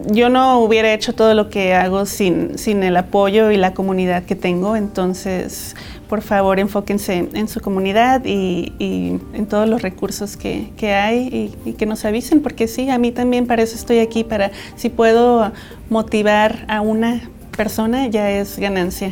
Yo 0.07 0.29
no 0.29 0.59
hubiera 0.59 0.93
hecho 0.93 1.13
todo 1.13 1.33
lo 1.33 1.49
que 1.49 1.73
hago 1.73 2.05
sin, 2.05 2.57
sin 2.57 2.83
el 2.83 2.97
apoyo 2.97 3.51
y 3.51 3.57
la 3.57 3.73
comunidad 3.73 4.23
que 4.23 4.35
tengo, 4.35 4.75
entonces 4.75 5.75
por 6.09 6.21
favor 6.21 6.59
enfóquense 6.59 7.29
en 7.33 7.47
su 7.47 7.59
comunidad 7.59 8.23
y, 8.25 8.73
y 8.79 9.19
en 9.33 9.45
todos 9.47 9.67
los 9.67 9.81
recursos 9.81 10.37
que, 10.37 10.71
que 10.77 10.93
hay 10.93 11.51
y, 11.65 11.69
y 11.69 11.73
que 11.73 11.85
nos 11.85 12.05
avisen, 12.05 12.41
porque 12.41 12.67
sí, 12.67 12.89
a 12.89 12.97
mí 12.97 13.11
también 13.11 13.47
para 13.47 13.63
eso 13.63 13.75
estoy 13.75 13.99
aquí, 13.99 14.23
para 14.23 14.51
si 14.75 14.89
puedo 14.89 15.51
motivar 15.89 16.65
a 16.67 16.81
una 16.81 17.21
persona 17.55 18.07
ya 18.07 18.29
es 18.29 18.59
ganancia. 18.59 19.11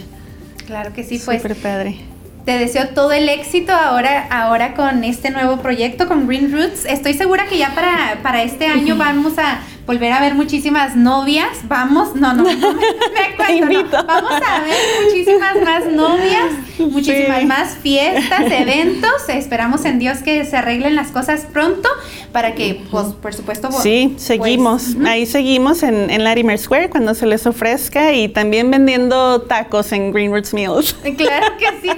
Claro 0.66 0.94
que 0.94 1.04
sí, 1.04 1.22
pues. 1.24 1.42
Súper 1.42 1.56
padre. 1.56 1.98
Te 2.46 2.60
deseo 2.60 2.90
todo 2.90 3.12
el 3.12 3.28
éxito 3.28 3.74
ahora, 3.74 4.28
ahora 4.30 4.76
con 4.76 5.04
este 5.04 5.32
nuevo 5.32 5.58
proyecto, 5.58 6.08
con 6.08 6.28
Green 6.28 6.52
Roots. 6.52 6.86
Estoy 6.86 7.16
segura 7.16 7.48
que 7.48 7.58
ya 7.58 7.74
para, 7.74 8.20
para 8.22 8.44
este 8.44 8.68
año 8.68 8.96
vamos 8.96 9.34
a 9.40 9.62
volver 9.86 10.12
a 10.14 10.20
ver 10.22 10.34
muchísimas 10.36 10.96
novias. 10.96 11.48
Vamos, 11.64 12.16
no, 12.16 12.34
no, 12.34 12.44
no 12.44 12.74
me, 12.74 13.36
cuento, 13.38 13.98
no. 13.98 14.08
Vamos 14.08 14.32
a 14.32 14.60
ver 14.62 14.76
muchísimas 15.06 15.56
más 15.64 15.86
novias, 15.92 16.46
muchísimas 16.80 17.40
Sí. 17.42 17.46
más 17.46 17.78
fiestas, 17.82 18.52
eventos. 18.52 19.30
Esperamos 19.30 19.86
en 19.86 20.00
Dios 20.00 20.20
que 20.20 20.44
se 20.46 20.58
arreglen 20.58 20.96
las 20.96 21.10
cosas 21.12 21.46
pronto 21.52 21.88
para 22.32 22.56
que, 22.56 22.82
pues, 22.92 23.08
por 23.22 23.34
supuesto, 23.34 23.70
Sí, 23.82 24.10
pues, 24.14 24.24
seguimos. 24.24 24.90
ujú. 24.96 25.08
Ahí 25.08 25.26
seguimos 25.26 25.84
en, 25.84 26.10
en 26.10 26.24
Latimer 26.24 26.58
Square 26.58 26.90
cuando 26.90 27.14
se 27.14 27.26
les 27.26 27.46
ofrezca 27.46 28.14
y 28.14 28.28
también 28.30 28.72
vendiendo 28.72 29.42
tacos 29.44 29.92
en 29.92 30.12
Green 30.12 30.32
Roots 30.32 30.54
Meals. 30.54 30.94
Claro 31.18 31.58
que 31.58 31.68
sí. 31.82 31.90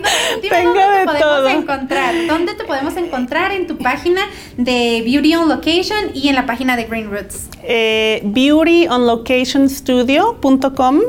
Dime 0.42 0.56
Tengo 0.56 0.74
de 0.74 1.06
todo. 1.20 1.37
Encontrar. 1.58 2.16
¿Dónde 2.28 2.56
te 2.56 2.64
podemos 2.64 2.96
encontrar? 2.98 3.52
En 3.52 3.68
tu 3.68 3.78
página 3.78 4.22
de 4.58 5.04
Beauty 5.06 5.36
on 5.36 5.48
Location 5.50 6.12
y 6.14 6.30
en 6.30 6.36
la 6.36 6.46
página 6.46 6.76
de 6.76 6.84
Green 6.86 7.10
Roots. 7.12 7.50
Eh, 7.64 8.22
beautyonlocationstudio.com 8.24 11.02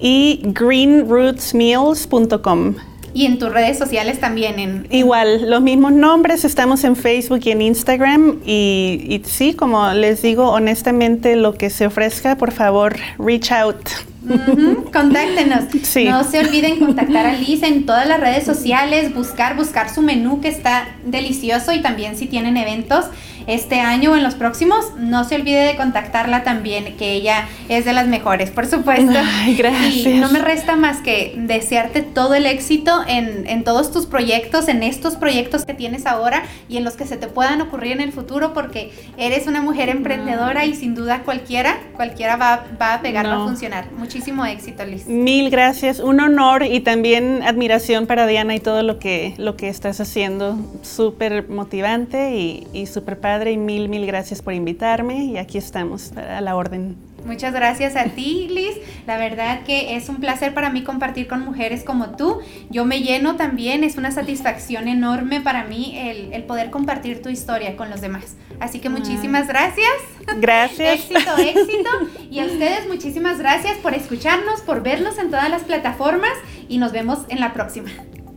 y 0.00 0.40
greenrootsmeals.com. 0.44 2.89
Y 3.12 3.26
en 3.26 3.38
tus 3.38 3.52
redes 3.52 3.78
sociales 3.78 4.20
también. 4.20 4.58
En, 4.58 4.86
Igual, 4.90 5.50
los 5.50 5.62
mismos 5.62 5.92
nombres, 5.92 6.44
estamos 6.44 6.84
en 6.84 6.96
Facebook 6.96 7.40
y 7.44 7.50
en 7.50 7.62
Instagram. 7.62 8.40
Y, 8.44 9.06
y 9.08 9.22
sí, 9.28 9.54
como 9.54 9.92
les 9.92 10.22
digo, 10.22 10.50
honestamente, 10.50 11.36
lo 11.36 11.54
que 11.54 11.70
se 11.70 11.86
ofrezca, 11.86 12.36
por 12.36 12.52
favor, 12.52 12.96
reach 13.18 13.50
out. 13.52 13.88
Contáctenos. 14.92 15.64
No 16.04 16.24
se 16.24 16.40
olviden 16.40 16.78
contactar 16.78 17.26
a 17.26 17.32
Liz 17.32 17.62
en 17.62 17.86
todas 17.86 18.06
las 18.06 18.20
redes 18.20 18.44
sociales, 18.44 19.14
buscar, 19.14 19.56
buscar 19.56 19.92
su 19.92 20.02
menú 20.02 20.40
que 20.40 20.48
está 20.48 20.88
delicioso 21.04 21.72
y 21.72 21.80
también 21.80 22.16
si 22.16 22.26
tienen 22.26 22.56
eventos 22.56 23.06
este 23.46 23.80
año 23.80 24.12
o 24.12 24.16
en 24.16 24.22
los 24.22 24.34
próximos, 24.34 24.86
no 24.96 25.24
se 25.24 25.36
olvide 25.36 25.60
de 25.60 25.76
contactarla 25.76 26.42
también, 26.42 26.96
que 26.96 27.12
ella 27.12 27.48
es 27.68 27.84
de 27.84 27.92
las 27.92 28.06
mejores, 28.06 28.50
por 28.50 28.66
supuesto. 28.66 29.18
Ay, 29.40 29.56
gracias. 29.56 30.06
Y 30.06 30.18
no 30.18 30.30
me 30.30 30.40
resta 30.40 30.76
más 30.76 30.98
que 30.98 31.34
desearte 31.36 32.02
todo 32.02 32.34
el 32.34 32.46
éxito 32.46 33.02
en, 33.06 33.46
en 33.46 33.64
todos 33.64 33.92
tus 33.92 34.06
proyectos, 34.06 34.68
en 34.68 34.82
estos 34.82 35.16
proyectos 35.16 35.64
que 35.64 35.74
tienes 35.74 36.06
ahora 36.06 36.42
y 36.68 36.76
en 36.76 36.84
los 36.84 36.94
que 36.94 37.06
se 37.06 37.16
te 37.16 37.26
puedan 37.26 37.60
ocurrir 37.60 37.92
en 37.92 38.00
el 38.00 38.12
futuro, 38.12 38.52
porque 38.52 38.92
eres 39.16 39.46
una 39.46 39.62
mujer 39.62 39.88
emprendedora 39.88 40.64
y 40.64 40.74
sin 40.74 40.94
duda 40.94 41.22
cualquiera, 41.22 41.78
cualquiera 41.96 42.36
va, 42.36 42.64
va 42.80 42.94
a 42.94 43.02
pegar, 43.02 43.26
va 43.26 43.44
a 43.44 43.46
funcionar. 43.46 43.90
Muchísimo 43.92 44.44
éxito, 44.44 44.84
Liz. 44.84 45.06
Mil 45.06 45.50
gracias, 45.50 46.00
un 46.00 46.20
honor 46.20 46.64
y 46.64 46.80
también 46.80 47.42
admiración 47.42 48.06
para 48.06 48.26
Diana 48.26 48.54
y 48.54 48.60
todo 48.60 48.82
lo 48.82 48.98
que, 48.98 49.34
lo 49.38 49.56
que 49.56 49.68
estás 49.68 50.00
haciendo. 50.00 50.56
Súper 50.82 51.48
motivante 51.48 52.36
y, 52.36 52.66
y 52.72 52.86
súper 52.86 53.18
padre 53.18 53.39
y 53.48 53.56
mil, 53.56 53.88
mil 53.88 54.06
gracias 54.06 54.42
por 54.42 54.54
invitarme 54.54 55.24
y 55.24 55.38
aquí 55.38 55.58
estamos 55.58 56.12
a 56.12 56.40
la 56.40 56.56
orden. 56.56 56.96
Muchas 57.24 57.52
gracias 57.52 57.96
a 57.96 58.04
ti, 58.04 58.48
Liz. 58.50 58.76
La 59.06 59.18
verdad 59.18 59.62
que 59.64 59.96
es 59.96 60.08
un 60.08 60.16
placer 60.16 60.54
para 60.54 60.70
mí 60.70 60.82
compartir 60.82 61.28
con 61.28 61.44
mujeres 61.44 61.84
como 61.84 62.16
tú. 62.16 62.40
Yo 62.70 62.84
me 62.84 63.00
lleno 63.02 63.36
también, 63.36 63.84
es 63.84 63.96
una 63.96 64.10
satisfacción 64.10 64.88
enorme 64.88 65.40
para 65.40 65.64
mí 65.64 65.96
el, 65.98 66.42
poder 66.44 66.70
compartir 66.70 67.22
tu 67.22 67.28
historia 67.28 67.76
con 67.76 67.90
los 67.90 68.00
demás. 68.00 68.36
Así 68.58 68.80
que 68.80 68.88
muchísimas 68.88 69.46
gracias. 69.46 69.90
Gracias. 70.38 71.00
éxito, 71.00 71.36
éxito. 71.38 71.90
Y 72.30 72.38
a 72.38 72.44
ustedes 72.44 72.86
muchísimas 72.86 73.38
gracias 73.38 73.76
por 73.78 73.92
escucharnos, 73.92 74.60
por 74.60 74.82
vernos 74.82 75.18
en 75.18 75.30
todas 75.30 75.50
las 75.50 75.62
plataformas 75.62 76.32
y 76.68 76.78
nos 76.78 76.92
vemos 76.92 77.18
en 77.28 77.40
la 77.40 77.52
próxima. 77.52 77.90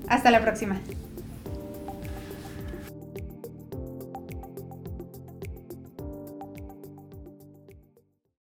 Hasta 0.08 0.32
la 0.32 0.42
próxima. 0.42 0.80